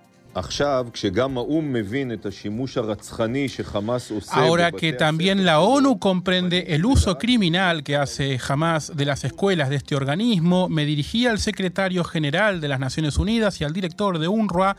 Ahora 4.32 4.72
que 4.72 4.94
también 4.94 5.46
la 5.46 5.60
ONU 5.60 6.00
comprende 6.00 6.66
el 6.70 6.86
uso 6.86 7.18
criminal 7.18 7.84
que 7.84 7.96
hace 7.96 8.40
Hamas 8.48 8.96
de 8.96 9.06
las 9.06 9.24
escuelas 9.24 9.70
de 9.70 9.78
este 9.78 9.96
organismo, 9.96 10.70
me 10.70 10.86
dirigí 10.86 11.26
al 11.26 11.40
secretario 11.40 12.04
general 12.04 12.62
de 12.62 12.68
las 12.68 12.80
Naciones 12.80 13.18
Unidas 13.18 13.60
y 13.62 13.64
al 13.64 13.74
director 13.74 14.20
de 14.20 14.28
UNRWA 14.28 14.78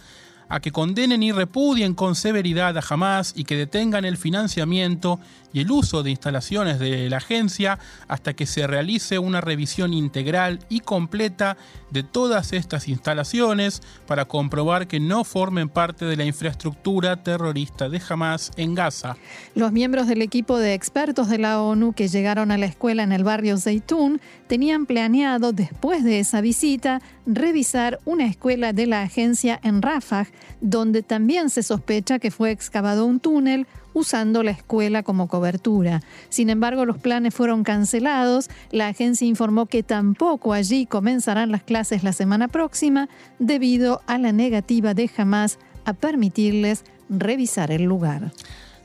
a 0.50 0.60
que 0.60 0.72
condenen 0.72 1.22
y 1.22 1.32
repudien 1.32 1.94
con 1.94 2.14
severidad 2.14 2.76
a 2.76 2.82
Hamas 2.86 3.32
y 3.36 3.44
que 3.44 3.56
detengan 3.56 4.04
el 4.04 4.18
financiamiento 4.18 5.20
y 5.52 5.60
el 5.60 5.70
uso 5.70 6.02
de 6.02 6.10
instalaciones 6.10 6.78
de 6.78 7.08
la 7.08 7.16
agencia 7.16 7.78
hasta 8.08 8.34
que 8.34 8.46
se 8.46 8.66
realice 8.66 9.18
una 9.18 9.40
revisión 9.40 9.94
integral 9.94 10.60
y 10.68 10.80
completa 10.80 11.56
de 11.90 12.02
todas 12.02 12.52
estas 12.52 12.88
instalaciones 12.88 13.80
para 14.06 14.26
comprobar 14.26 14.86
que 14.86 15.00
no 15.00 15.24
formen 15.24 15.68
parte 15.68 16.04
de 16.04 16.16
la 16.16 16.24
infraestructura 16.24 17.22
terrorista 17.22 17.88
de 17.88 18.00
Hamas 18.08 18.50
en 18.56 18.74
Gaza. 18.74 19.16
Los 19.54 19.72
miembros 19.72 20.06
del 20.06 20.22
equipo 20.22 20.58
de 20.58 20.74
expertos 20.74 21.28
de 21.28 21.38
la 21.38 21.60
ONU 21.62 21.92
que 21.92 22.08
llegaron 22.08 22.50
a 22.50 22.58
la 22.58 22.66
escuela 22.66 23.02
en 23.02 23.12
el 23.12 23.24
barrio 23.24 23.56
Zeytun 23.58 24.20
tenían 24.46 24.86
planeado, 24.86 25.52
después 25.52 26.04
de 26.04 26.20
esa 26.20 26.40
visita, 26.40 27.00
revisar 27.34 28.00
una 28.04 28.26
escuela 28.26 28.72
de 28.72 28.86
la 28.86 29.02
agencia 29.02 29.60
en 29.62 29.82
Rafah, 29.82 30.26
donde 30.60 31.02
también 31.02 31.50
se 31.50 31.62
sospecha 31.62 32.18
que 32.18 32.30
fue 32.30 32.50
excavado 32.50 33.06
un 33.06 33.20
túnel 33.20 33.66
usando 33.92 34.42
la 34.42 34.50
escuela 34.50 35.02
como 35.02 35.28
cobertura. 35.28 36.02
Sin 36.28 36.50
embargo, 36.50 36.84
los 36.84 36.98
planes 36.98 37.34
fueron 37.34 37.64
cancelados. 37.64 38.48
La 38.70 38.88
agencia 38.88 39.26
informó 39.26 39.66
que 39.66 39.82
tampoco 39.82 40.52
allí 40.52 40.86
comenzarán 40.86 41.50
las 41.50 41.62
clases 41.62 42.02
la 42.02 42.12
semana 42.12 42.48
próxima 42.48 43.08
debido 43.38 44.00
a 44.06 44.18
la 44.18 44.32
negativa 44.32 44.94
de 44.94 45.10
Hamas 45.16 45.58
a 45.84 45.92
permitirles 45.92 46.84
revisar 47.08 47.70
el 47.72 47.84
lugar. 47.84 48.32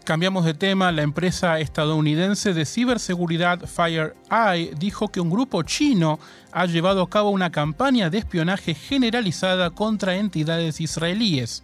Cambiamos 0.05 0.45
de 0.45 0.53
tema. 0.53 0.91
La 0.91 1.01
empresa 1.01 1.59
estadounidense 1.59 2.53
de 2.53 2.67
ciberseguridad 2.67 3.65
FireEye 3.65 4.75
dijo 4.77 5.07
que 5.07 5.19
un 5.19 5.31
grupo 5.31 5.63
chino 5.63 6.19
ha 6.51 6.67
llevado 6.67 7.01
a 7.01 7.09
cabo 7.09 7.31
una 7.31 7.51
campaña 7.51 8.11
de 8.11 8.19
espionaje 8.19 8.75
generalizada 8.75 9.71
contra 9.71 10.15
entidades 10.17 10.79
israelíes. 10.79 11.63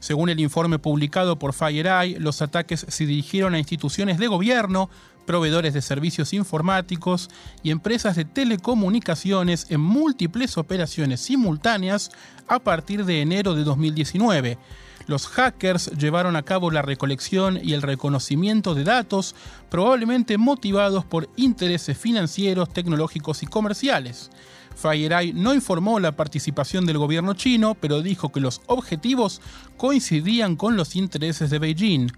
Según 0.00 0.30
el 0.30 0.40
informe 0.40 0.80
publicado 0.80 1.38
por 1.38 1.52
FireEye, 1.52 2.18
los 2.18 2.42
ataques 2.42 2.84
se 2.88 3.06
dirigieron 3.06 3.54
a 3.54 3.60
instituciones 3.60 4.18
de 4.18 4.26
gobierno, 4.26 4.90
proveedores 5.24 5.72
de 5.72 5.80
servicios 5.80 6.32
informáticos 6.32 7.30
y 7.62 7.70
empresas 7.70 8.16
de 8.16 8.24
telecomunicaciones 8.24 9.70
en 9.70 9.80
múltiples 9.80 10.58
operaciones 10.58 11.20
simultáneas 11.20 12.10
a 12.48 12.58
partir 12.58 13.04
de 13.04 13.22
enero 13.22 13.54
de 13.54 13.62
2019. 13.62 14.58
Los 15.06 15.28
hackers 15.28 15.90
llevaron 15.92 16.34
a 16.34 16.42
cabo 16.42 16.70
la 16.70 16.82
recolección 16.82 17.60
y 17.62 17.74
el 17.74 17.82
reconocimiento 17.82 18.74
de 18.74 18.82
datos, 18.82 19.36
probablemente 19.68 20.36
motivados 20.36 21.04
por 21.04 21.28
intereses 21.36 21.96
financieros, 21.96 22.72
tecnológicos 22.72 23.42
y 23.42 23.46
comerciales. 23.46 24.30
FireEye 24.74 25.32
no 25.32 25.54
informó 25.54 26.00
la 26.00 26.12
participación 26.12 26.86
del 26.86 26.98
gobierno 26.98 27.34
chino, 27.34 27.74
pero 27.74 28.02
dijo 28.02 28.30
que 28.30 28.40
los 28.40 28.60
objetivos 28.66 29.40
coincidían 29.76 30.56
con 30.56 30.76
los 30.76 30.96
intereses 30.96 31.50
de 31.50 31.58
Beijing. 31.58 32.10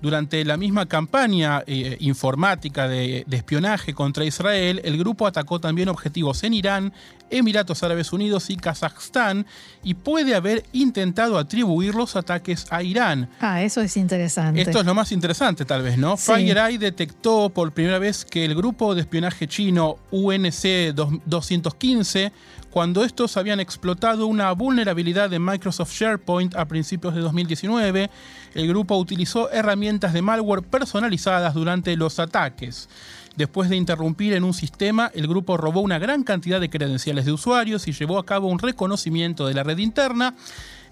Durante 0.00 0.44
la 0.44 0.56
misma 0.56 0.86
campaña 0.86 1.64
eh, 1.66 1.96
informática 2.00 2.86
de, 2.86 3.24
espionaje 3.30 3.94
contra 3.94 4.24
Israel, 4.24 4.80
el 4.84 4.96
grupo 4.96 5.26
atacó 5.26 5.60
también 5.60 5.88
objetivos 5.88 6.44
en 6.44 6.54
Irán, 6.54 6.92
Emiratos 7.30 7.82
Árabes 7.82 8.12
Unidos 8.12 8.48
y 8.48 8.56
Kazajstán 8.56 9.44
y 9.82 9.94
puede 9.94 10.34
haber 10.34 10.64
intentado 10.72 11.36
atribuir 11.36 11.94
los 11.94 12.14
ataques 12.14 12.66
a 12.70 12.82
Irán. 12.82 13.28
Ah, 13.40 13.62
eso 13.62 13.80
es 13.80 13.96
interesante. 13.96 14.60
Esto 14.60 14.80
es 14.80 14.86
lo 14.86 14.94
más 14.94 15.10
interesante 15.10 15.64
tal 15.64 15.82
vez, 15.82 15.98
¿no? 15.98 16.16
FireEye 16.16 16.78
detectó 16.78 17.50
por 17.50 17.72
primera 17.72 17.98
vez 17.98 18.24
que 18.24 18.44
el 18.44 18.54
grupo 18.54 18.94
de 18.94 19.00
espionaje 19.00 19.48
chino 19.48 19.98
UNC 20.10 20.94
215 21.26 22.32
cuando 22.70 23.02
estos 23.02 23.36
habían 23.36 23.60
explotado 23.60 24.26
una 24.26 24.52
vulnerabilidad 24.52 25.30
de 25.30 25.38
Microsoft 25.38 25.92
SharePoint 25.92 26.54
a 26.54 26.66
principios 26.66 27.14
de 27.14 27.22
2019, 27.22 28.10
el 28.54 28.68
grupo 28.68 28.96
utilizó 28.96 29.50
herramientas 29.50 29.87
de 29.88 30.22
malware 30.22 30.62
personalizadas 30.62 31.54
durante 31.54 31.96
los 31.96 32.18
ataques. 32.18 32.90
Después 33.36 33.70
de 33.70 33.76
interrumpir 33.76 34.34
en 34.34 34.44
un 34.44 34.52
sistema, 34.52 35.10
el 35.14 35.26
grupo 35.26 35.56
robó 35.56 35.80
una 35.80 35.98
gran 35.98 36.24
cantidad 36.24 36.60
de 36.60 36.68
credenciales 36.68 37.24
de 37.24 37.32
usuarios 37.32 37.88
y 37.88 37.92
llevó 37.92 38.18
a 38.18 38.26
cabo 38.26 38.48
un 38.48 38.58
reconocimiento 38.58 39.46
de 39.46 39.54
la 39.54 39.62
red 39.62 39.78
interna. 39.78 40.34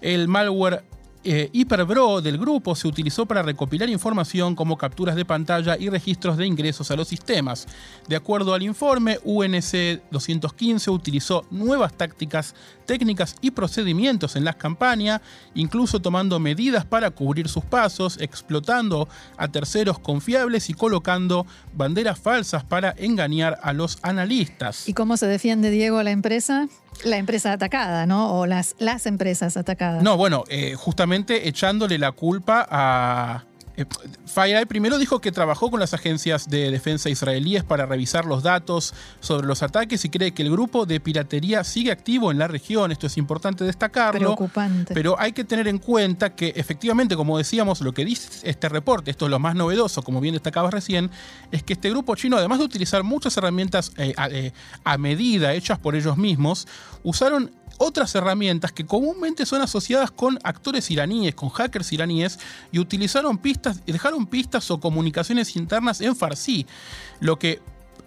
El 0.01 0.27
malware 0.27 0.83
eh, 1.29 1.49
Hyperbro 1.51 2.21
del 2.21 2.37
grupo 2.37 2.73
se 2.73 2.87
utilizó 2.87 3.25
para 3.25 3.41
recopilar 3.41 3.89
información 3.89 4.55
como 4.55 4.77
capturas 4.77 5.17
de 5.17 5.25
pantalla 5.25 5.75
y 5.77 5.89
registros 5.89 6.37
de 6.37 6.45
ingresos 6.45 6.89
a 6.89 6.95
los 6.95 7.09
sistemas. 7.09 7.67
De 8.07 8.15
acuerdo 8.15 8.53
al 8.53 8.63
informe, 8.63 9.19
UNC 9.25 10.01
215 10.09 10.89
utilizó 10.89 11.45
nuevas 11.51 11.91
tácticas, 11.93 12.55
técnicas 12.85 13.35
y 13.41 13.51
procedimientos 13.51 14.37
en 14.37 14.45
las 14.45 14.55
campañas, 14.55 15.19
incluso 15.53 15.99
tomando 15.99 16.39
medidas 16.39 16.85
para 16.85 17.11
cubrir 17.11 17.49
sus 17.49 17.65
pasos, 17.65 18.17
explotando 18.21 19.09
a 19.35 19.49
terceros 19.49 19.99
confiables 19.99 20.69
y 20.69 20.75
colocando 20.75 21.45
banderas 21.73 22.17
falsas 22.19 22.63
para 22.63 22.95
engañar 22.97 23.59
a 23.63 23.73
los 23.73 23.97
analistas. 24.01 24.87
¿Y 24.87 24.93
cómo 24.93 25.17
se 25.17 25.27
defiende 25.27 25.71
Diego 25.71 26.01
la 26.03 26.11
empresa? 26.11 26.69
La 27.03 27.17
empresa 27.17 27.53
atacada, 27.53 28.05
¿no? 28.05 28.39
O 28.39 28.45
las, 28.45 28.75
las 28.79 29.05
empresas 29.05 29.57
atacadas. 29.57 30.03
No, 30.03 30.17
bueno, 30.17 30.43
eh, 30.49 30.75
justamente 30.75 31.47
echándole 31.47 31.97
la 31.97 32.11
culpa 32.11 32.67
a, 32.69 33.46
Eh, 33.77 33.85
FireEye 34.25 34.65
primero 34.65 34.97
dijo 34.97 35.21
que 35.21 35.31
trabajó 35.31 35.69
con 35.69 35.79
las 35.79 35.93
agencias 35.93 36.49
de 36.49 36.71
defensa 36.71 37.09
israelíes 37.09 37.63
para 37.63 37.85
revisar 37.85 38.25
los 38.25 38.41
datos 38.41 38.93
sobre 39.19 39.45
los 39.45 39.61
ataques 39.61 40.03
y 40.03 40.09
cree 40.09 40.33
que 40.33 40.41
el 40.41 40.51
grupo 40.51 40.87
de 40.87 40.99
piratería 40.99 41.63
sigue 41.63 41.91
activo 41.91 42.31
en 42.31 42.39
la 42.39 42.47
región. 42.47 42.91
Esto 42.91 43.07
es 43.07 43.17
importante 43.17 43.63
destacarlo. 43.63 44.35
Preocupante. 44.35 44.93
Pero 44.93 45.19
hay 45.19 45.31
que 45.31 45.43
tener 45.43 45.67
en 45.67 45.77
cuenta 45.77 46.35
que 46.35 46.53
efectivamente, 46.55 47.15
como 47.15 47.37
decíamos, 47.37 47.81
lo 47.81 47.93
que 47.93 48.03
dice 48.03 48.49
este 48.49 48.67
reporte, 48.67 49.11
esto 49.11 49.25
es 49.25 49.31
lo 49.31 49.39
más 49.39 49.55
novedoso, 49.55 50.01
como 50.01 50.19
bien 50.19 50.33
destacabas 50.33 50.73
recién, 50.73 51.11
es 51.51 51.61
que 51.61 51.73
este 51.73 51.89
grupo 51.91 52.15
chino, 52.15 52.37
además 52.37 52.57
de 52.59 52.65
utilizar 52.65 53.03
muchas 53.03 53.37
herramientas 53.37 53.91
eh, 53.97 54.15
eh, 54.31 54.51
a 54.83 54.97
medida 54.97 55.53
hechas 55.53 55.77
por 55.77 55.95
ellos 55.95 56.17
mismos, 56.17 56.67
usaron 57.03 57.51
otras 57.77 58.13
herramientas 58.15 58.71
que 58.71 58.85
comúnmente 58.85 59.45
son 59.45 59.61
asociadas 59.61 60.11
con 60.11 60.39
actores 60.43 60.89
iraníes, 60.91 61.35
con 61.35 61.49
hackers 61.49 61.91
iraníes, 61.93 62.39
y 62.71 62.79
utilizaron 62.79 63.37
pistas, 63.37 63.85
dejaron 63.85 64.27
pistas 64.27 64.69
o 64.71 64.79
comunicaciones 64.79 65.55
internas 65.55 66.01
en 66.01 66.15
farsi, 66.15 66.65
lo 67.19 67.39
que 67.39 67.61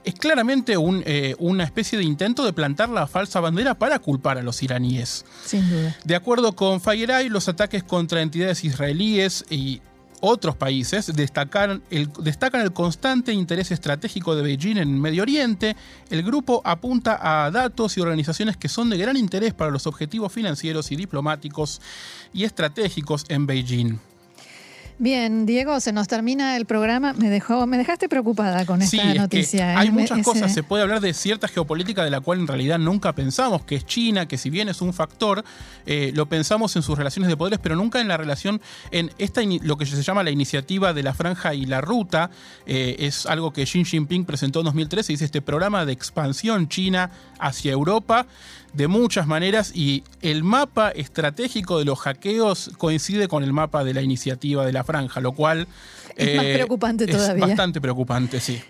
es 0.04 0.14
claramente 0.14 0.74
eh, 0.78 1.37
una 1.38 1.64
especie 1.64 1.98
de 1.98 2.04
intento 2.04 2.44
de 2.44 2.52
plantar 2.52 2.88
la 2.88 3.06
falsa 3.06 3.40
bandera 3.40 3.74
para 3.74 3.98
culpar 3.98 4.38
a 4.38 4.42
los 4.42 4.62
iraníes. 4.62 5.24
Sin 5.44 5.68
duda. 5.68 5.96
De 6.04 6.16
acuerdo 6.16 6.54
con 6.54 6.80
FireEye, 6.80 7.28
los 7.28 7.48
ataques 7.48 7.83
contra 7.83 8.22
entidades 8.22 8.64
israelíes 8.64 9.44
y 9.50 9.83
otros 10.20 10.56
países 10.56 11.12
destacan 11.14 11.83
el, 11.90 12.72
constante 12.72 13.33
interés 13.33 13.70
estratégico 13.70 14.35
de 14.35 14.42
Beijing 14.42 14.76
en 14.76 15.00
Medio 15.00 15.22
Oriente. 15.22 15.76
El 16.11 16.22
grupo 16.22 16.61
apunta 16.64 17.18
a 17.20 17.50
datos 17.50 17.96
y 17.96 18.00
organizaciones 18.00 18.56
que 18.56 18.68
son 18.68 18.90
de 18.90 18.98
gran 18.98 19.16
interés 19.16 19.54
para 19.54 19.70
los 19.70 19.87
objetivos 19.87 20.33
financieros 20.33 20.92
y 20.92 20.96
diplomáticos 20.96 21.80
y 22.33 22.44
estratégicos 22.44 23.24
en 23.28 23.46
Beijing. 23.46 24.10
Bien, 25.00 25.46
Diego, 25.46 25.80
se 25.80 25.94
nos 25.94 26.08
termina 26.08 26.58
el 26.58 26.66
programa. 26.66 27.14
Me 27.14 27.30
dejó, 27.30 27.66
me 27.66 27.78
dejaste 27.78 28.06
preocupada 28.06 28.66
con 28.66 28.82
esta 28.82 29.14
noticia. 29.14 29.72
¿eh? 29.72 29.76
hay 29.78 29.90
muchas 29.90 30.22
cosas. 30.22 30.52
Se 30.52 30.62
puede 30.62 30.82
hablar 30.82 31.00
de 31.00 31.14
cierta 31.14 31.48
geopolítica 31.48 32.04
de 32.04 32.10
la 32.10 32.20
cual 32.20 32.40
en 32.40 32.46
realidad 32.46 32.78
nunca 32.78 33.14
pensamos, 33.14 33.62
que 33.62 33.76
es 33.76 33.86
China, 33.86 34.28
que 34.28 34.36
si 34.36 34.50
bien 34.50 34.68
es 34.68 34.82
un 34.82 34.92
factor, 34.92 35.42
eh, 35.86 36.12
lo 36.14 36.26
pensamos 36.26 36.76
en 36.76 36.82
sus 36.82 36.98
relaciones 36.98 37.30
de 37.30 37.36
poderes, 37.38 37.58
pero 37.62 37.76
nunca 37.76 37.98
en 38.02 38.08
la 38.08 38.18
relación 38.18 38.60
en 38.90 39.10
esta 39.16 39.40
lo 39.62 39.78
que 39.78 39.86
se 39.86 40.02
llama 40.02 40.22
la 40.22 40.32
iniciativa 40.32 40.92
de 40.92 41.02
la 41.02 41.14
franja 41.14 41.54
y 41.54 41.64
la 41.64 41.80
ruta. 41.80 42.30
Eh, 42.66 42.96
es 42.98 43.24
algo 43.24 43.54
que 43.54 43.64
Xi 43.64 43.86
Jinping 43.86 44.26
presentó 44.26 44.58
en 44.58 44.66
2013. 44.66 45.14
Dice 45.14 45.24
este 45.24 45.40
programa 45.40 45.86
de 45.86 45.94
expansión 45.94 46.68
China 46.68 47.10
hacia 47.40 47.72
Europa 47.72 48.26
de 48.72 48.88
muchas 48.88 49.26
maneras 49.26 49.72
y 49.74 50.05
el 50.22 50.44
mapa 50.44 50.90
estratégico 50.90 51.79
de 51.79 51.85
los 51.85 51.98
hackeos 51.98 52.70
coincide 52.79 53.29
con 53.29 53.42
el 53.42 53.53
mapa 53.53 53.85
de 53.85 53.94
la 53.94 54.03
iniciativa 54.03 54.64
de 54.64 54.72
la 54.72 54.85
franja, 54.85 55.20
lo 55.20 55.33
cual 55.33 55.66
es 56.16 56.37
más 56.37 56.44
preocupante 56.44 57.07
todavía. 57.07 57.44
Es 57.44 57.50
bastante 57.50 57.81
preocupante, 57.81 58.40
sí. 58.40 58.61